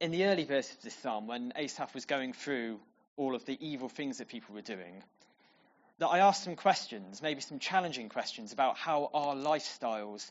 in 0.00 0.10
the 0.10 0.24
early 0.24 0.44
verses 0.44 0.74
of 0.74 0.82
this 0.82 0.94
psalm, 0.94 1.26
when 1.26 1.52
Asaph 1.56 1.94
was 1.94 2.06
going 2.06 2.32
through 2.32 2.80
all 3.16 3.34
of 3.34 3.44
the 3.44 3.58
evil 3.64 3.90
things 3.90 4.18
that 4.18 4.28
people 4.28 4.54
were 4.54 4.62
doing, 4.62 5.02
that 5.98 6.08
I 6.08 6.20
asked 6.20 6.44
some 6.44 6.56
questions, 6.56 7.20
maybe 7.20 7.42
some 7.42 7.58
challenging 7.58 8.08
questions 8.08 8.54
about 8.54 8.78
how 8.78 9.10
our 9.12 9.34
lifestyles 9.34 10.30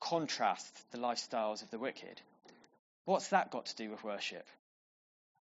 contrast 0.00 0.90
the 0.90 0.98
lifestyles 0.98 1.62
of 1.62 1.70
the 1.70 1.78
wicked. 1.78 2.20
What's 3.04 3.28
that 3.28 3.52
got 3.52 3.66
to 3.66 3.76
do 3.76 3.90
with 3.90 4.02
worship? 4.02 4.46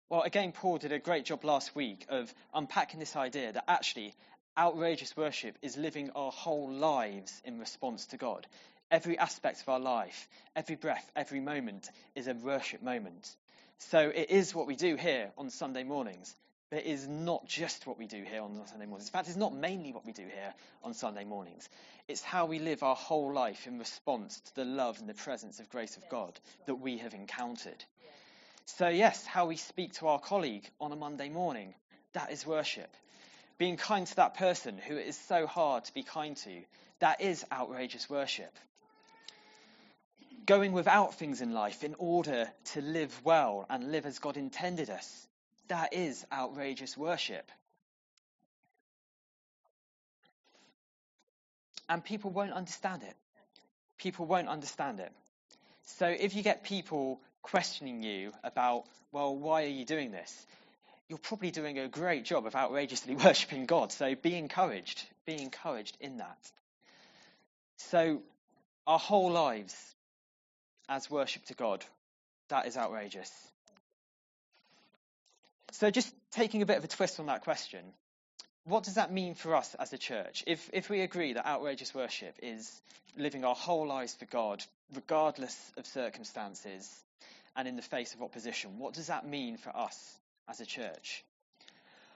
Well, 0.10 0.24
again, 0.24 0.52
Paul 0.52 0.80
did 0.80 0.92
a 0.92 0.98
great 0.98 1.26
job 1.26 1.46
last 1.46 1.76
week 1.76 2.08
of 2.10 2.34
unpacking 2.56 3.00
this 3.00 3.16
idea 3.16 3.52
that 3.52 3.66
actually 3.68 4.16
outrageous 4.58 5.16
worship 5.16 5.56
is 5.62 5.78
living 5.78 6.10
our 6.16 6.32
whole 6.32 6.72
lives 6.72 7.40
in 7.46 7.60
response 7.60 8.08
to 8.08 8.18
God. 8.18 8.48
Every 8.92 9.18
aspect 9.20 9.62
of 9.62 9.70
our 9.70 9.80
life, 9.80 10.28
every 10.56 10.76
breath, 10.76 11.12
every 11.16 11.40
moment 11.40 11.90
is 12.16 12.28
a 12.28 12.34
worship 12.34 12.82
moment. 12.82 13.36
So 13.78 14.00
it 14.14 14.32
is 14.32 14.56
what 14.56 14.66
we 14.66 14.76
do 14.76 14.96
here 14.96 15.32
on 15.38 15.52
Sunday 15.52 15.84
mornings, 15.84 16.36
but 16.72 16.80
it 16.80 16.86
is 16.86 17.08
not 17.08 17.48
just 17.48 17.86
what 17.86 18.00
we 18.00 18.08
do 18.08 18.24
here 18.24 18.42
on 18.42 18.60
Sunday 18.66 18.88
mornings. 18.88 19.08
In 19.08 19.12
fact, 19.12 19.28
it's 19.28 19.38
not 19.38 19.54
mainly 19.56 19.94
what 19.94 20.08
we 20.08 20.12
do 20.12 20.24
here 20.24 20.54
on 20.84 20.96
Sunday 20.96 21.24
mornings. 21.24 21.70
It's 22.08 22.24
how 22.24 22.48
we 22.48 22.58
live 22.58 22.82
our 22.82 22.96
whole 22.96 23.32
life 23.32 23.68
in 23.68 23.78
response 23.78 24.40
to 24.40 24.56
the 24.56 24.66
love 24.66 25.00
and 25.00 25.08
the 25.08 25.14
presence 25.14 25.60
of 25.60 25.70
grace 25.70 25.96
of 25.96 26.10
God 26.10 26.40
that 26.66 26.76
we 26.76 26.98
have 26.98 27.14
encountered. 27.14 27.84
So, 28.66 28.88
yes, 28.88 29.24
how 29.26 29.46
we 29.46 29.58
speak 29.58 29.94
to 29.94 30.08
our 30.08 30.20
colleague 30.20 30.68
on 30.82 30.92
a 30.92 30.96
Monday 30.96 31.30
morning, 31.30 31.76
that 32.14 32.32
is 32.32 32.46
worship. 32.46 32.90
Being 33.60 33.78
kind 33.78 34.08
to 34.08 34.16
that 34.16 34.36
person 34.36 34.80
who 34.80 34.96
it 34.96 35.08
is 35.08 35.18
so 35.28 35.46
hard 35.46 35.86
to 35.86 35.94
be 35.94 36.04
kind 36.04 36.36
to, 36.38 36.62
that 37.00 37.22
is 37.22 37.46
outrageous 37.52 38.10
worship 38.10 38.52
going 40.50 40.72
without 40.72 41.14
things 41.14 41.42
in 41.42 41.54
life 41.54 41.84
in 41.84 41.94
order 42.00 42.50
to 42.66 42.82
live 42.82 43.22
well 43.24 43.68
and 43.70 43.92
live 43.92 44.08
as 44.08 44.18
God 44.18 44.36
intended 44.36 44.90
us. 44.90 45.28
That 45.68 45.94
is 45.94 46.26
outrageous 46.34 46.98
worship. 46.98 47.52
And 51.88 52.04
people 52.04 52.32
won't 52.32 52.52
understand 52.52 53.04
it. 53.04 53.16
People 54.00 54.26
won't 54.26 54.48
understand 54.48 55.00
it. 55.00 55.12
So 55.84 56.08
if 56.08 56.36
you 56.36 56.42
get 56.42 56.64
people 56.64 57.22
questioning 57.44 58.02
you 58.02 58.32
about, 58.44 58.86
well, 59.12 59.36
why 59.36 59.66
are 59.66 59.68
you 59.68 59.86
doing 59.86 60.10
this? 60.10 60.48
You're 61.10 61.20
probably 61.20 61.52
doing 61.52 61.78
a 61.78 61.88
great 61.88 62.26
job 62.26 62.48
of 62.48 62.56
outrageously 62.56 63.16
worshipping 63.24 63.68
God. 63.68 63.92
So 63.92 64.16
be 64.16 64.34
encouraged. 64.34 65.04
Be 65.28 65.40
encouraged 65.40 65.96
in 66.00 66.18
that. 66.18 66.40
So 67.78 68.24
our 68.88 68.98
whole 68.98 69.30
lives 69.30 69.76
as 70.90 71.10
worship 71.10 71.46
to 71.46 71.54
God. 71.54 71.86
That 72.50 72.66
is 72.66 72.76
outrageous. 72.76 73.32
So, 75.72 75.92
just 75.92 76.12
taking 76.32 76.64
a 76.64 76.66
bit 76.66 76.78
of 76.78 76.84
a 76.84 76.88
twist 76.88 77.20
on 77.20 77.28
that 77.28 77.44
question, 77.44 77.80
what 78.66 78.84
does 78.84 78.96
that 78.96 79.14
mean 79.14 79.36
for 79.36 79.56
us 79.56 79.76
as 79.80 79.94
a 79.94 79.98
church? 79.98 80.44
If, 80.48 80.70
if 80.74 80.90
we 80.90 81.02
agree 81.02 81.34
that 81.34 81.46
outrageous 81.46 81.94
worship 81.94 82.36
is 82.42 82.82
living 83.16 83.46
our 83.46 83.56
whole 83.56 83.88
lives 83.88 84.16
for 84.16 84.26
God, 84.26 84.64
regardless 84.96 85.56
of 85.78 85.86
circumstances 85.86 86.92
and 87.56 87.68
in 87.68 87.76
the 87.76 87.82
face 87.82 88.14
of 88.16 88.24
opposition, 88.24 88.80
what 88.80 88.96
does 88.96 89.08
that 89.08 89.28
mean 89.28 89.58
for 89.58 89.76
us 89.76 90.18
as 90.50 90.60
a 90.60 90.66
church? 90.66 91.24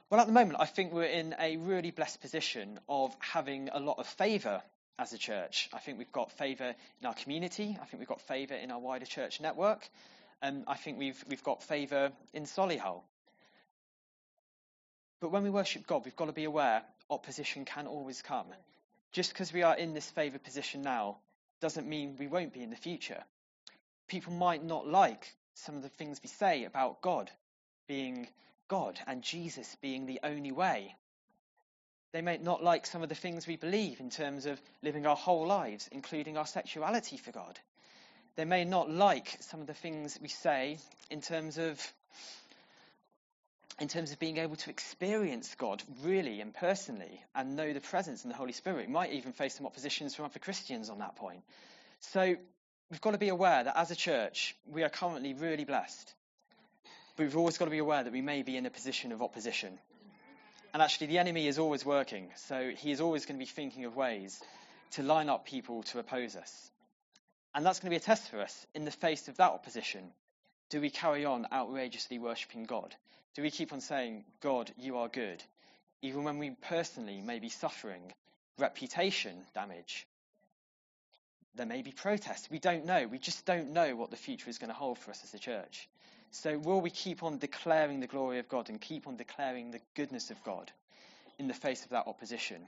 Well, 0.10 0.20
at 0.20 0.28
the 0.28 0.34
moment, 0.34 0.58
I 0.60 0.66
think 0.66 0.94
we're 0.94 1.06
in 1.06 1.36
a 1.40 1.58
really 1.58 1.92
blessed 1.92 2.22
position 2.22 2.80
of 2.90 3.16
having 3.20 3.70
a 3.70 3.80
lot 3.80 4.00
of 4.00 4.08
favour 4.08 4.62
as 5.00 5.14
a 5.14 5.18
church. 5.18 5.70
I 5.74 5.80
think 5.80 5.98
we've 5.98 6.12
got 6.12 6.32
favour 6.32 6.76
in 7.02 7.08
our 7.08 7.14
community. 7.14 7.78
I 7.82 7.86
think 7.86 8.00
we've 8.00 8.08
got 8.08 8.22
favour 8.22 8.56
in 8.56 8.72
our 8.72 8.80
wider 8.80 9.06
church 9.06 9.42
network. 9.42 9.88
And 10.42 10.64
I 10.68 10.76
think 10.76 11.00
we've, 11.00 11.24
we've 11.28 11.44
got 11.44 11.64
favour 11.64 12.12
in 12.34 12.44
Solihull. 12.44 13.02
But 15.22 15.32
when 15.32 15.44
we 15.44 15.50
worship 15.50 15.88
God, 15.88 16.04
we've 16.04 16.16
got 16.16 16.26
to 16.26 16.34
be 16.34 16.44
aware 16.44 16.84
opposition 17.10 17.66
can 17.66 17.88
always 17.88 18.22
come. 18.22 18.48
Just 19.12 19.32
because 19.32 19.54
we 19.54 19.64
are 19.64 19.78
in 19.78 19.94
this 19.94 20.10
favoured 20.10 20.44
position 20.44 20.82
now 20.82 21.18
doesn't 21.62 21.88
mean 21.88 22.16
we 22.20 22.28
won't 22.28 22.54
be 22.54 22.64
in 22.64 22.72
the 22.72 22.76
future. 22.76 23.24
People 24.08 24.34
might 24.34 24.64
not 24.64 24.88
like 24.88 25.34
some 25.54 25.76
of 25.76 25.84
the 25.84 25.90
things 25.90 26.20
we 26.22 26.30
say 26.30 26.66
about 26.66 27.02
God 27.02 27.32
being 27.88 28.28
God 28.68 29.00
and 29.08 29.22
Jesus 29.22 29.78
being 29.82 30.06
the 30.06 30.20
only 30.24 30.52
way. 30.52 30.96
They 32.13 32.21
may 32.21 32.38
not 32.38 32.63
like 32.63 32.86
some 32.86 33.02
of 33.02 33.10
the 33.10 33.15
things 33.15 33.47
we 33.47 33.58
believe 33.58 33.99
in 33.99 34.12
terms 34.12 34.45
of 34.45 34.62
living 34.84 35.08
our 35.08 35.15
whole 35.15 35.47
lives, 35.47 35.89
including 35.91 36.38
our 36.38 36.45
sexuality 36.45 37.17
for 37.17 37.32
God. 37.32 37.60
They 38.36 38.45
may 38.45 38.65
not 38.65 38.89
like 38.89 39.38
some 39.41 39.62
of 39.62 39.67
the 39.67 39.73
things 39.73 40.17
we 40.21 40.28
say 40.28 40.78
in 41.10 41.21
terms 41.21 41.58
of 41.58 41.80
in 43.80 43.88
terms 43.88 44.12
of 44.12 44.19
being 44.19 44.38
able 44.38 44.56
to 44.56 44.69
experience 44.69 45.56
God 45.56 45.82
really 46.04 46.39
and 46.39 46.54
personally 46.54 47.19
and 47.34 47.56
know 47.56 47.73
the 47.73 47.82
presence 47.82 48.23
and 48.23 48.32
the 48.32 48.38
Holy 48.38 48.54
Spirit. 48.54 48.86
We 48.86 48.93
might 48.93 49.13
even 49.13 49.34
face 49.34 49.56
some 49.56 49.65
oppositions 49.65 50.13
from 50.13 50.26
other 50.26 50.38
Christians 50.38 50.91
on 50.91 50.99
that 50.99 51.15
point. 51.15 51.41
So 51.99 52.36
we've 52.91 53.02
got 53.02 53.12
to 53.12 53.17
be 53.17 53.30
aware 53.30 53.63
that 53.63 53.76
as 53.76 53.89
a 53.89 53.95
church, 53.95 54.56
we 54.71 54.84
are 54.84 54.89
currently 54.89 55.34
really 55.34 55.65
blessed. 55.65 56.13
But 57.17 57.23
we've 57.23 57.38
always 57.38 57.58
got 57.58 57.65
to 57.65 57.71
be 57.71 57.80
aware 57.80 58.04
that 58.04 58.13
we 58.13 58.21
may 58.21 58.43
be 58.43 58.56
in 58.56 58.67
a 58.67 58.69
position 58.69 59.12
of 59.12 59.23
opposition. 59.23 59.80
And 60.74 60.82
actually, 60.82 61.08
the 61.08 61.20
enemy 61.20 61.48
is 61.48 61.60
always 61.60 61.86
working. 61.86 62.32
So 62.36 62.72
he 62.76 62.92
is 62.92 63.00
always 63.00 63.26
going 63.26 63.38
to 63.38 63.46
be 63.46 63.50
thinking 63.50 63.86
of 63.86 63.96
ways 63.96 64.42
to 64.92 65.04
line 65.04 65.30
up 65.30 65.46
people 65.46 65.84
to 65.84 66.00
oppose 66.00 66.36
us. 66.36 66.72
And 67.54 67.66
that's 67.66 67.80
going 67.80 67.92
to 67.92 67.94
be 67.94 67.98
a 67.98 68.06
test 68.06 68.30
for 68.32 68.42
us 68.42 68.66
in 68.74 68.84
the 68.84 68.92
face 68.92 69.28
of 69.28 69.38
that 69.38 69.52
opposition. 69.52 70.12
Do 70.70 70.82
we 70.82 70.90
carry 70.90 71.26
on 71.26 71.48
outrageously 71.52 72.18
worshipping 72.18 72.64
God? 72.64 72.96
Do 73.36 73.44
we 73.44 73.52
keep 73.52 73.74
on 73.74 73.82
saying, 73.82 74.26
God, 74.42 74.72
you 74.78 74.98
are 74.98 75.08
good, 75.08 75.44
even 76.02 76.24
when 76.24 76.40
we 76.40 76.52
personally 76.62 77.22
may 77.22 77.40
be 77.40 77.50
suffering 77.50 78.02
reputation 78.58 79.36
damage? 79.54 80.08
There 81.56 81.68
may 81.68 81.84
be 81.84 81.92
protests. 81.92 82.50
We 82.50 82.58
don't 82.58 82.86
know. 82.86 83.08
We 83.08 83.20
just 83.20 83.46
don't 83.46 83.74
know 83.74 83.96
what 83.96 84.10
the 84.10 84.18
future 84.18 84.50
is 84.50 84.58
going 84.58 84.70
to 84.70 84.76
hold 84.76 84.98
for 84.98 85.12
us 85.12 85.22
as 85.24 85.34
a 85.36 85.40
church. 85.40 85.88
So, 86.36 86.58
will 86.58 86.82
we 86.82 86.89
keep 86.89 87.22
on 87.22 87.38
declaring 87.38 88.00
the 88.00 88.08
glory 88.08 88.39
of 88.39 88.50
God 88.50 88.69
and 88.69 88.82
keep 88.82 89.06
on 89.06 89.17
declaring 89.17 89.69
the 89.69 89.80
goodness 89.93 90.32
of 90.32 90.43
God 90.43 90.72
in 91.38 91.48
the 91.48 91.54
face 91.54 91.84
of 91.84 91.91
that 91.91 92.08
opposition? 92.08 92.67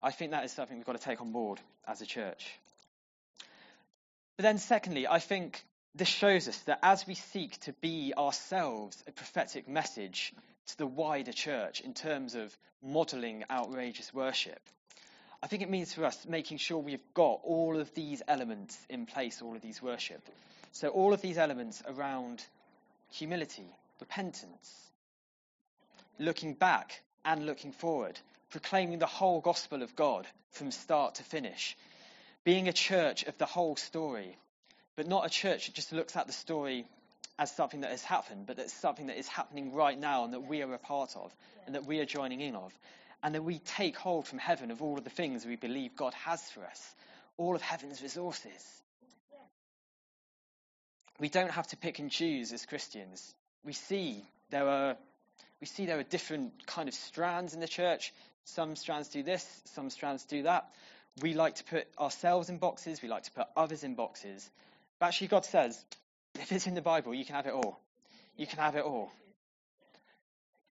I 0.00 0.12
think 0.12 0.30
that 0.30 0.44
is 0.44 0.52
something 0.52 0.76
we've 0.76 0.86
got 0.86 0.96
to 0.96 1.02
take 1.02 1.20
on 1.20 1.32
board 1.32 1.58
as 1.88 2.00
a 2.00 2.06
church. 2.06 2.46
But 4.36 4.44
then, 4.44 4.58
secondly, 4.58 5.08
I 5.08 5.18
think 5.18 5.64
this 5.96 6.06
shows 6.06 6.46
us 6.46 6.56
that 6.60 6.78
as 6.80 7.04
we 7.08 7.14
seek 7.14 7.58
to 7.62 7.72
be 7.72 8.14
ourselves 8.16 9.02
a 9.08 9.10
prophetic 9.10 9.66
message 9.66 10.32
to 10.68 10.78
the 10.78 10.86
wider 10.86 11.32
church 11.32 11.80
in 11.80 11.92
terms 11.92 12.36
of 12.36 12.56
modeling 12.80 13.42
outrageous 13.50 14.14
worship, 14.14 14.60
I 15.42 15.48
think 15.48 15.62
it 15.62 15.70
means 15.70 15.92
for 15.92 16.04
us 16.04 16.24
making 16.28 16.58
sure 16.58 16.78
we've 16.78 17.14
got 17.14 17.40
all 17.42 17.80
of 17.80 17.92
these 17.94 18.22
elements 18.28 18.78
in 18.88 19.06
place, 19.06 19.42
all 19.42 19.56
of 19.56 19.60
these 19.60 19.82
worship. 19.82 20.22
So, 20.74 20.88
all 20.88 21.14
of 21.14 21.22
these 21.22 21.38
elements 21.38 21.84
around 21.86 22.44
humility, 23.12 23.68
repentance, 24.00 24.90
looking 26.18 26.54
back 26.54 27.00
and 27.24 27.46
looking 27.46 27.70
forward, 27.70 28.18
proclaiming 28.50 28.98
the 28.98 29.06
whole 29.06 29.40
gospel 29.40 29.84
of 29.84 29.94
God 29.94 30.26
from 30.50 30.72
start 30.72 31.14
to 31.14 31.22
finish, 31.22 31.76
being 32.42 32.66
a 32.66 32.72
church 32.72 33.22
of 33.22 33.38
the 33.38 33.46
whole 33.46 33.76
story, 33.76 34.36
but 34.96 35.06
not 35.06 35.24
a 35.24 35.30
church 35.30 35.66
that 35.66 35.76
just 35.76 35.92
looks 35.92 36.16
at 36.16 36.26
the 36.26 36.32
story 36.32 36.84
as 37.38 37.54
something 37.54 37.82
that 37.82 37.92
has 37.92 38.02
happened, 38.02 38.46
but 38.48 38.56
that's 38.56 38.72
something 38.72 39.06
that 39.06 39.16
is 39.16 39.28
happening 39.28 39.72
right 39.72 39.98
now 39.98 40.24
and 40.24 40.34
that 40.34 40.48
we 40.48 40.60
are 40.62 40.74
a 40.74 40.78
part 40.78 41.14
of 41.14 41.32
and 41.66 41.76
that 41.76 41.86
we 41.86 42.00
are 42.00 42.04
joining 42.04 42.40
in 42.40 42.56
of. 42.56 42.76
And 43.22 43.36
that 43.36 43.44
we 43.44 43.60
take 43.60 43.96
hold 43.96 44.26
from 44.26 44.40
heaven 44.40 44.72
of 44.72 44.82
all 44.82 44.98
of 44.98 45.04
the 45.04 45.10
things 45.10 45.46
we 45.46 45.54
believe 45.54 45.94
God 45.94 46.14
has 46.14 46.42
for 46.50 46.64
us, 46.64 46.94
all 47.36 47.54
of 47.54 47.62
heaven's 47.62 48.02
resources. 48.02 48.82
We 51.20 51.28
don't 51.28 51.50
have 51.50 51.66
to 51.68 51.76
pick 51.76 51.98
and 51.98 52.10
choose 52.10 52.52
as 52.52 52.66
Christians. 52.66 53.34
We 53.64 53.72
see 53.72 54.24
there 54.50 54.68
are 54.68 54.96
we 55.60 55.66
see 55.66 55.86
there 55.86 55.98
are 55.98 56.02
different 56.04 56.66
kind 56.66 56.88
of 56.88 56.94
strands 56.94 57.54
in 57.54 57.60
the 57.60 57.68
church. 57.68 58.12
Some 58.44 58.76
strands 58.76 59.08
do 59.08 59.22
this, 59.22 59.46
some 59.74 59.88
strands 59.88 60.24
do 60.24 60.42
that. 60.42 60.68
We 61.22 61.32
like 61.32 61.54
to 61.56 61.64
put 61.64 61.86
ourselves 61.98 62.50
in 62.50 62.58
boxes, 62.58 63.00
we 63.00 63.08
like 63.08 63.22
to 63.22 63.30
put 63.30 63.46
others 63.56 63.84
in 63.84 63.94
boxes. 63.94 64.48
But 64.98 65.06
actually, 65.06 65.28
God 65.28 65.44
says, 65.44 65.82
if 66.34 66.52
it's 66.52 66.66
in 66.66 66.74
the 66.74 66.82
Bible, 66.82 67.14
you 67.14 67.24
can 67.24 67.36
have 67.36 67.46
it 67.46 67.52
all. 67.52 67.80
You 68.36 68.46
can 68.46 68.58
have 68.58 68.76
it 68.76 68.84
all. 68.84 69.10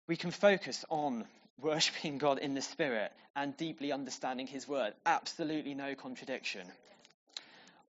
We 0.08 0.18
can 0.18 0.32
focus 0.32 0.86
on 0.90 1.26
worshipping 1.60 2.18
God 2.18 2.38
in 2.38 2.54
the 2.54 2.62
Spirit 2.62 3.12
and 3.36 3.56
deeply 3.56 3.92
understanding 3.92 4.46
His 4.46 4.68
Word. 4.68 4.94
Absolutely 5.06 5.74
no 5.74 5.96
contradiction. 5.96 6.68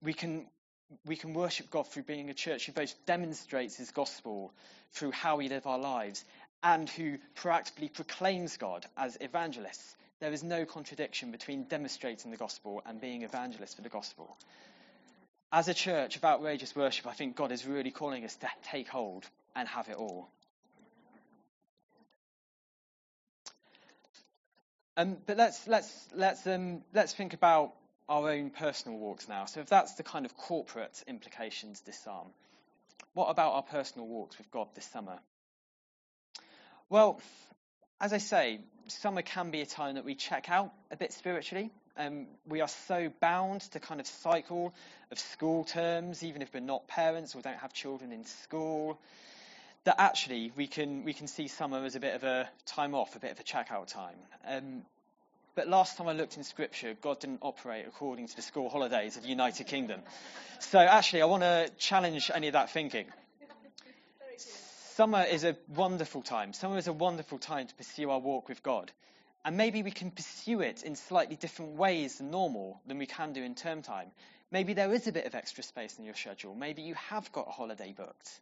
We 0.03 0.15
can, 0.15 0.47
we 1.05 1.16
can 1.16 1.35
worship 1.35 1.70
God 1.70 1.87
through 1.88 2.05
being 2.05 2.31
a 2.31 2.35
church 2.35 2.66
who 2.66 2.72
both 2.72 2.94
demonstrates 3.07 3.77
His 3.77 3.90
gospel 3.90 4.53
through 4.92 5.12
how 5.12 5.37
we 5.37 5.49
live 5.49 5.66
our 5.66 5.79
lives 5.79 6.25
and 6.62 6.88
who 6.88 7.18
proactively 7.37 7.92
proclaims 7.92 8.57
God 8.57 8.87
as 8.96 9.16
evangelists. 9.20 9.96
There 10.20 10.33
is 10.33 10.42
no 10.42 10.64
contradiction 10.64 11.31
between 11.31 11.64
demonstrating 11.64 12.31
the 12.31 12.37
gospel 12.37 12.83
and 12.87 13.01
being 13.01 13.22
evangelists 13.22 13.75
for 13.75 13.83
the 13.83 13.88
gospel 13.88 14.37
as 15.53 15.68
a 15.68 15.75
church 15.75 16.16
of 16.16 16.25
outrageous 16.25 16.75
worship, 16.75 17.07
I 17.07 17.12
think 17.12 17.37
God 17.37 17.53
is 17.53 17.66
really 17.66 17.90
calling 17.90 18.25
us 18.25 18.35
to 18.37 18.49
take 18.64 18.88
hold 18.88 19.25
and 19.55 19.68
have 19.68 19.88
it 19.88 19.96
all. 19.96 20.29
Um, 24.99 25.18
but 25.27 25.37
let's 25.37 25.66
let's 25.68 26.09
let's 26.14 26.46
um, 26.46 26.83
let's 26.94 27.12
think 27.12 27.35
about 27.35 27.72
our 28.09 28.31
own 28.31 28.51
personal 28.51 28.99
walks 28.99 29.29
now. 29.29 29.47
So 29.47 29.61
if 29.61 29.69
that's 29.69 29.95
the 29.95 30.03
kind 30.03 30.27
of 30.27 30.37
corporate 30.37 31.03
implications 31.07 31.81
this 31.81 31.99
psalm, 31.99 32.29
what 33.14 33.27
about 33.27 33.53
our 33.53 33.62
personal 33.62 34.07
walks 34.07 34.38
with 34.38 34.51
God 34.51 34.69
this 34.75 34.87
summer? 34.87 35.19
Well, 36.88 37.21
as 38.01 38.12
I 38.12 38.19
say, 38.19 38.61
summer 38.88 39.23
can 39.23 39.51
be 39.51 39.61
a 39.61 39.66
time 39.66 39.97
that 39.97 40.05
we 40.05 40.14
check 40.14 40.51
out 40.51 40.73
a 40.90 40.97
bit 40.97 41.12
spiritually. 41.12 41.71
Um, 41.97 42.27
we 42.47 42.61
are 42.61 42.69
so 42.69 43.11
bound 43.21 43.62
to 43.73 43.81
kind 43.81 44.01
of 44.01 44.07
cycle 44.07 44.75
of 45.11 45.19
school 45.19 45.64
terms, 45.64 46.23
even 46.23 46.42
if 46.42 46.53
we're 46.53 46.61
not 46.61 46.87
parents 46.87 47.35
or 47.35 47.40
don't 47.40 47.59
have 47.59 47.73
children 47.73 48.12
in 48.12 48.27
school, 48.27 48.99
that 49.85 49.97
actually 49.99 50.53
we 50.57 50.66
can 50.66 51.05
we 51.05 51.14
can 51.14 51.27
see 51.27 51.49
summer 51.49 51.85
as 51.85 51.97
a 51.97 52.01
bit 52.01 52.14
of 52.14 52.25
a 52.25 52.49
time 52.66 52.95
off, 52.95 53.16
a 53.16 53.19
bit 53.19 53.31
of 53.31 53.40
a 53.40 53.42
check-out 53.42 53.88
time. 53.88 54.16
Um, 54.47 54.83
but 55.57 55.66
last 55.69 55.97
time 55.97 56.07
I 56.07 56.12
looked 56.12 56.37
in 56.37 56.45
Scripture, 56.45 56.95
God 57.01 57.19
didn't 57.19 57.40
operate 57.40 57.87
according 57.88 58.29
to 58.29 58.37
the 58.37 58.42
school 58.42 58.69
holidays 58.69 59.16
of 59.16 59.23
the 59.23 59.31
United 59.31 59.66
Kingdom. 59.66 60.03
So 60.61 60.79
actually, 60.79 61.23
I 61.23 61.25
want 61.25 61.42
to 61.42 61.71
challenge 61.79 62.31
any 62.33 62.47
of 62.47 62.53
that 62.53 62.71
thinking. 62.71 63.07
Summer 64.37 65.25
is 65.25 65.45
a 65.45 65.57
wonderful 65.75 66.23
time. 66.23 66.53
Summer 66.53 66.79
is 66.79 66.87
a 66.87 66.92
wonderful 66.92 67.38
time 67.38 67.66
to 67.66 67.75
pursue 67.75 68.11
our 68.11 68.19
walk 68.19 68.49
with 68.49 68.62
God. 68.62 68.92
And 69.45 69.57
maybe 69.57 69.83
we 69.83 69.90
can 69.90 70.11
pursue 70.11 70.61
it 70.61 70.83
in 70.83 70.95
slightly 70.95 71.37
different 71.37 71.73
ways 71.73 72.19
than 72.19 72.31
normal 72.31 72.81
than 72.87 72.99
we 72.99 73.07
can 73.07 73.33
do 73.33 73.42
in 73.42 73.55
term 73.55 73.83
time. 73.83 74.09
Maybe 74.51 74.75
there 74.75 74.92
is 74.92 75.07
a 75.07 75.12
bit 75.12 75.27
of 75.27 75.35
extra 75.35 75.64
space 75.64 75.99
in 75.99 76.05
your 76.05 76.14
schedule. 76.14 76.55
Maybe 76.55 76.83
you 76.83 76.95
have 76.95 77.33
got 77.33 77.49
a 77.49 77.51
holiday 77.51 77.95
booked. 77.97 78.40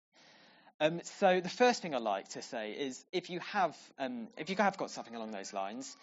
Um, 0.80 1.00
so 1.04 1.40
the 1.40 1.48
first 1.48 1.82
thing 1.82 1.94
I'd 1.94 2.02
like 2.02 2.28
to 2.30 2.42
say 2.42 2.72
is 2.72 3.04
if 3.12 3.30
you 3.30 3.40
have 3.40 3.76
um, 3.98 4.28
if 4.36 4.50
you 4.50 4.56
have 4.56 4.76
got 4.76 4.90
something 4.90 5.14
along 5.14 5.30
those 5.30 5.52
lines, 5.52 5.96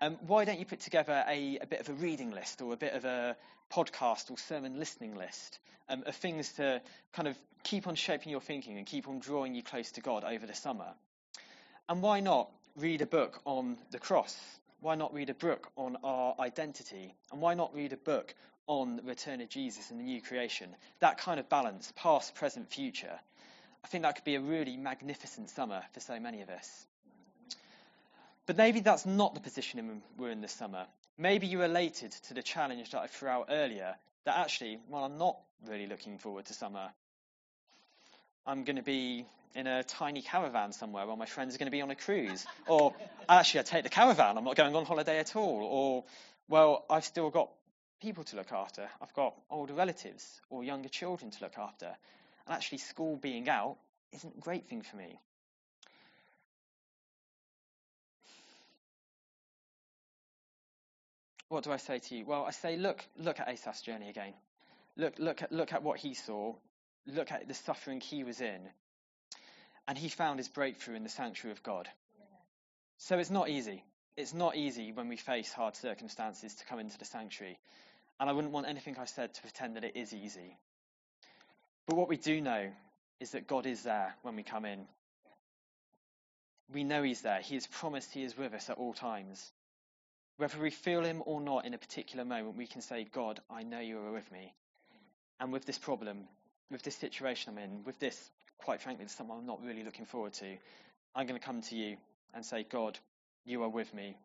um, 0.00 0.16
why 0.26 0.44
don't 0.44 0.58
you 0.58 0.66
put 0.66 0.80
together 0.80 1.24
a, 1.28 1.58
a, 1.62 1.66
bit 1.66 1.80
of 1.80 1.88
a 1.88 1.92
reading 1.92 2.30
list 2.30 2.60
or 2.60 2.72
a 2.72 2.76
bit 2.76 2.94
of 2.94 3.04
a 3.04 3.36
podcast 3.72 4.30
or 4.30 4.38
sermon 4.38 4.78
listening 4.78 5.16
list 5.16 5.58
um, 5.88 6.02
of 6.06 6.14
things 6.16 6.52
to 6.54 6.80
kind 7.12 7.28
of 7.28 7.36
keep 7.62 7.86
on 7.86 7.94
shaping 7.94 8.30
your 8.30 8.40
thinking 8.40 8.76
and 8.78 8.86
keep 8.86 9.08
on 9.08 9.18
drawing 9.18 9.54
you 9.54 9.62
close 9.62 9.92
to 9.92 10.00
God 10.00 10.24
over 10.24 10.46
the 10.46 10.54
summer? 10.54 10.94
And 11.88 12.02
why 12.02 12.20
not 12.20 12.50
read 12.76 13.02
a 13.02 13.06
book 13.06 13.40
on 13.44 13.76
the 13.90 13.98
cross? 13.98 14.38
Why 14.80 14.94
not 14.94 15.14
read 15.14 15.30
a 15.30 15.34
book 15.34 15.70
on 15.76 15.96
our 16.04 16.34
identity? 16.38 17.14
And 17.32 17.40
why 17.40 17.54
not 17.54 17.74
read 17.74 17.92
a 17.92 17.96
book 17.96 18.34
on 18.66 18.96
the 18.96 19.02
return 19.02 19.40
of 19.40 19.48
Jesus 19.48 19.90
and 19.90 19.98
the 19.98 20.04
new 20.04 20.20
creation? 20.20 20.74
That 21.00 21.18
kind 21.18 21.40
of 21.40 21.48
balance, 21.48 21.92
past, 21.96 22.34
present, 22.34 22.70
future. 22.70 23.18
I 23.82 23.86
think 23.88 24.02
that 24.02 24.16
could 24.16 24.24
be 24.24 24.34
a 24.34 24.40
really 24.40 24.76
magnificent 24.76 25.50
summer 25.50 25.82
for 25.92 26.00
so 26.00 26.18
many 26.18 26.42
of 26.42 26.48
us. 26.48 26.86
But 28.46 28.56
maybe 28.56 28.80
that's 28.80 29.06
not 29.06 29.34
the 29.34 29.40
position 29.40 30.02
we're 30.18 30.30
in 30.30 30.40
this 30.40 30.52
summer. 30.52 30.86
Maybe 31.16 31.46
you're 31.46 31.62
related 31.62 32.12
to 32.28 32.34
the 32.34 32.42
challenge 32.42 32.90
that 32.90 33.00
I 33.00 33.06
threw 33.06 33.28
out 33.28 33.46
earlier 33.50 33.94
that 34.24 34.36
actually, 34.36 34.78
well, 34.88 35.04
I'm 35.04 35.18
not 35.18 35.38
really 35.66 35.86
looking 35.86 36.18
forward 36.18 36.46
to 36.46 36.54
summer. 36.54 36.90
I'm 38.46 38.64
going 38.64 38.76
to 38.76 38.82
be 38.82 39.24
in 39.54 39.66
a 39.66 39.82
tiny 39.84 40.20
caravan 40.20 40.72
somewhere 40.72 41.06
while 41.06 41.16
my 41.16 41.26
friends 41.26 41.54
are 41.54 41.58
going 41.58 41.66
to 41.66 41.72
be 41.72 41.80
on 41.80 41.90
a 41.90 41.94
cruise. 41.94 42.44
or 42.66 42.94
actually, 43.28 43.60
I 43.60 43.62
take 43.62 43.84
the 43.84 43.90
caravan, 43.90 44.36
I'm 44.36 44.44
not 44.44 44.56
going 44.56 44.74
on 44.74 44.84
holiday 44.84 45.18
at 45.18 45.36
all. 45.36 45.62
Or, 45.62 46.04
well, 46.48 46.84
I've 46.90 47.04
still 47.04 47.30
got 47.30 47.50
people 48.02 48.24
to 48.24 48.36
look 48.36 48.52
after. 48.52 48.88
I've 49.00 49.14
got 49.14 49.34
older 49.50 49.72
relatives 49.72 50.40
or 50.50 50.64
younger 50.64 50.88
children 50.88 51.30
to 51.30 51.44
look 51.44 51.56
after. 51.56 51.86
And 51.86 52.54
actually, 52.54 52.78
school 52.78 53.16
being 53.16 53.48
out 53.48 53.76
isn't 54.12 54.34
a 54.36 54.40
great 54.40 54.66
thing 54.66 54.82
for 54.82 54.96
me. 54.96 55.18
What 61.54 61.62
do 61.62 61.70
I 61.70 61.76
say 61.76 62.00
to 62.00 62.16
you? 62.16 62.24
Well, 62.26 62.44
I 62.44 62.50
say, 62.50 62.76
look, 62.76 63.06
look 63.16 63.38
at 63.38 63.48
Asaph's 63.48 63.80
journey 63.80 64.08
again. 64.08 64.34
Look, 64.96 65.14
look 65.18 65.40
at, 65.40 65.52
look 65.52 65.72
at 65.72 65.84
what 65.84 65.98
he 65.98 66.14
saw. 66.14 66.54
Look 67.06 67.30
at 67.30 67.46
the 67.46 67.54
suffering 67.54 68.00
he 68.00 68.24
was 68.24 68.40
in. 68.40 68.60
And 69.86 69.96
he 69.96 70.08
found 70.08 70.40
his 70.40 70.48
breakthrough 70.48 70.96
in 70.96 71.04
the 71.04 71.08
sanctuary 71.08 71.52
of 71.52 71.62
God. 71.62 71.88
So 72.98 73.18
it's 73.18 73.30
not 73.30 73.48
easy. 73.48 73.84
It's 74.16 74.34
not 74.34 74.56
easy 74.56 74.90
when 74.90 75.08
we 75.08 75.16
face 75.16 75.52
hard 75.52 75.76
circumstances 75.76 76.56
to 76.56 76.64
come 76.64 76.80
into 76.80 76.98
the 76.98 77.04
sanctuary. 77.04 77.58
And 78.18 78.28
I 78.28 78.32
wouldn't 78.32 78.52
want 78.52 78.66
anything 78.66 78.96
I 78.98 79.04
said 79.04 79.32
to 79.34 79.42
pretend 79.42 79.76
that 79.76 79.84
it 79.84 79.96
is 79.96 80.12
easy. 80.12 80.58
But 81.86 81.96
what 81.96 82.08
we 82.08 82.16
do 82.16 82.40
know 82.40 82.70
is 83.20 83.30
that 83.30 83.46
God 83.46 83.66
is 83.66 83.84
there 83.84 84.14
when 84.22 84.34
we 84.34 84.42
come 84.42 84.64
in. 84.64 84.86
We 86.72 86.82
know 86.82 87.04
He's 87.04 87.20
there. 87.20 87.40
He 87.40 87.54
has 87.54 87.66
promised 87.68 88.12
He 88.12 88.24
is 88.24 88.36
with 88.36 88.54
us 88.54 88.70
at 88.70 88.78
all 88.78 88.92
times. 88.92 89.52
Whether 90.36 90.58
we 90.58 90.70
feel 90.70 91.02
Him 91.02 91.22
or 91.26 91.40
not 91.40 91.64
in 91.64 91.74
a 91.74 91.78
particular 91.78 92.24
moment, 92.24 92.56
we 92.56 92.66
can 92.66 92.80
say, 92.80 93.04
God, 93.04 93.40
I 93.48 93.62
know 93.62 93.80
you 93.80 93.98
are 93.98 94.12
with 94.12 94.30
me. 94.32 94.52
And 95.40 95.52
with 95.52 95.64
this 95.64 95.78
problem, 95.78 96.28
with 96.70 96.82
this 96.82 96.96
situation 96.96 97.52
I'm 97.52 97.62
in, 97.62 97.84
with 97.84 97.98
this, 97.98 98.30
quite 98.58 98.80
frankly, 98.80 99.06
something 99.08 99.36
I'm 99.36 99.46
not 99.46 99.62
really 99.62 99.84
looking 99.84 100.06
forward 100.06 100.32
to, 100.34 100.56
I'm 101.14 101.26
going 101.26 101.38
to 101.38 101.44
come 101.44 101.62
to 101.62 101.76
you 101.76 101.96
and 102.34 102.44
say, 102.44 102.64
God, 102.64 102.98
you 103.44 103.62
are 103.62 103.68
with 103.68 103.92
me. 103.94 104.16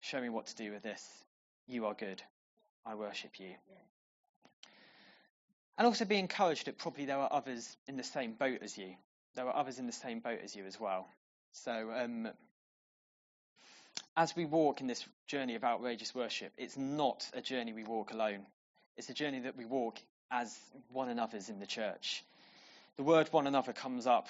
Show 0.00 0.20
me 0.20 0.28
what 0.28 0.46
to 0.46 0.56
do 0.56 0.72
with 0.72 0.82
this. 0.82 1.02
You 1.66 1.86
are 1.86 1.94
good. 1.94 2.22
I 2.84 2.94
worship 2.94 3.38
you. 3.38 3.54
And 5.76 5.86
also 5.86 6.04
be 6.04 6.18
encouraged 6.18 6.66
that 6.66 6.78
probably 6.78 7.04
there 7.04 7.18
are 7.18 7.32
others 7.32 7.76
in 7.86 7.96
the 7.96 8.02
same 8.02 8.32
boat 8.32 8.58
as 8.62 8.76
you. 8.76 8.94
There 9.34 9.46
are 9.46 9.54
others 9.54 9.78
in 9.78 9.86
the 9.86 9.92
same 9.92 10.20
boat 10.20 10.40
as 10.42 10.56
you 10.56 10.66
as 10.66 10.78
well. 10.80 11.06
So 11.52 11.90
um, 11.94 12.28
as 14.18 14.34
we 14.34 14.44
walk 14.44 14.80
in 14.80 14.88
this 14.88 15.06
journey 15.28 15.54
of 15.54 15.62
outrageous 15.62 16.12
worship, 16.12 16.52
it's 16.58 16.76
not 16.76 17.24
a 17.34 17.40
journey 17.40 17.72
we 17.72 17.84
walk 17.84 18.12
alone. 18.12 18.44
It's 18.96 19.08
a 19.08 19.14
journey 19.14 19.38
that 19.40 19.56
we 19.56 19.64
walk 19.64 20.00
as 20.28 20.58
one 20.92 21.08
another's 21.08 21.48
in 21.48 21.60
the 21.60 21.66
church. 21.66 22.24
The 22.96 23.04
word 23.04 23.28
one 23.30 23.46
another 23.46 23.72
comes 23.72 24.08
up 24.08 24.26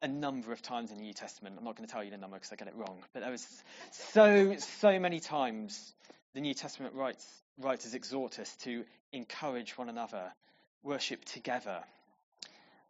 a 0.00 0.06
number 0.06 0.52
of 0.52 0.62
times 0.62 0.92
in 0.92 0.98
the 0.98 1.02
New 1.02 1.12
Testament. 1.12 1.56
I'm 1.58 1.64
not 1.64 1.76
going 1.76 1.88
to 1.88 1.92
tell 1.92 2.04
you 2.04 2.12
the 2.12 2.16
number 2.16 2.36
because 2.36 2.52
I 2.52 2.54
get 2.54 2.68
it 2.68 2.76
wrong, 2.76 3.02
but 3.12 3.22
there 3.22 3.32
was 3.32 3.44
so, 3.90 4.54
so 4.56 5.00
many 5.00 5.18
times 5.18 5.94
the 6.34 6.40
New 6.40 6.54
Testament 6.54 6.94
writes, 6.94 7.26
writers 7.58 7.94
exhort 7.94 8.38
us 8.38 8.54
to 8.62 8.84
encourage 9.12 9.76
one 9.76 9.88
another, 9.88 10.32
worship 10.84 11.24
together, 11.24 11.82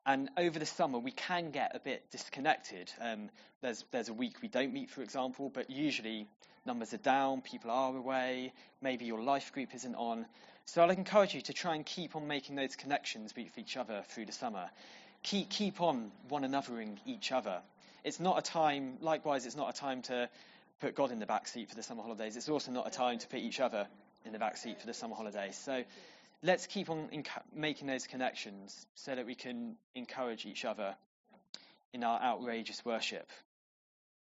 and 0.08 0.30
over 0.38 0.58
the 0.58 0.64
summer, 0.64 0.98
we 0.98 1.10
can 1.10 1.50
get 1.50 1.76
a 1.76 1.80
bit 1.80 2.10
disconnected. 2.10 2.90
Um, 2.98 3.28
there's, 3.60 3.84
there's 3.90 4.08
a 4.08 4.14
week 4.14 4.40
we 4.40 4.48
don't 4.48 4.72
meet, 4.72 4.88
for 4.88 5.02
example, 5.02 5.50
but 5.52 5.68
usually 5.68 6.26
numbers 6.64 6.94
are 6.94 6.98
down, 6.98 7.42
people 7.42 7.70
are 7.70 7.94
away, 7.94 8.54
maybe 8.80 9.04
your 9.04 9.20
life 9.20 9.52
group 9.52 9.74
isn't 9.74 9.94
on. 9.94 10.24
So 10.64 10.82
I'd 10.82 10.96
encourage 10.96 11.34
you 11.34 11.42
to 11.42 11.52
try 11.52 11.74
and 11.74 11.84
keep 11.84 12.16
on 12.16 12.26
making 12.26 12.56
those 12.56 12.74
connections 12.74 13.34
with 13.36 13.58
each 13.58 13.76
other 13.76 14.02
through 14.08 14.24
the 14.24 14.32
summer. 14.32 14.70
Keep, 15.24 15.50
keep 15.50 15.82
on 15.82 16.10
one 16.30 16.42
anothering 16.42 16.96
each 17.04 17.30
other. 17.30 17.60
It's 18.02 18.18
not 18.18 18.38
a 18.38 18.42
time, 18.42 18.96
likewise, 19.02 19.44
it's 19.44 19.56
not 19.56 19.68
a 19.68 19.78
time 19.78 20.00
to 20.02 20.30
put 20.80 20.94
God 20.94 21.10
in 21.10 21.18
the 21.18 21.26
back 21.26 21.46
seat 21.46 21.68
for 21.68 21.74
the 21.74 21.82
summer 21.82 22.02
holidays. 22.02 22.34
It's 22.34 22.48
also 22.48 22.72
not 22.72 22.86
a 22.86 22.90
time 22.90 23.18
to 23.18 23.28
put 23.28 23.40
each 23.40 23.60
other 23.60 23.86
in 24.24 24.32
the 24.32 24.38
back 24.38 24.56
seat 24.56 24.80
for 24.80 24.86
the 24.86 24.94
summer 24.94 25.16
holidays. 25.16 25.60
So 25.62 25.84
let's 26.42 26.66
keep 26.66 26.90
on 26.90 27.08
inc- 27.08 27.26
making 27.54 27.86
those 27.86 28.06
connections 28.06 28.86
so 28.94 29.14
that 29.14 29.26
we 29.26 29.34
can 29.34 29.76
encourage 29.94 30.46
each 30.46 30.64
other 30.64 30.94
in 31.92 32.04
our 32.04 32.20
outrageous 32.20 32.84
worship. 32.84 33.28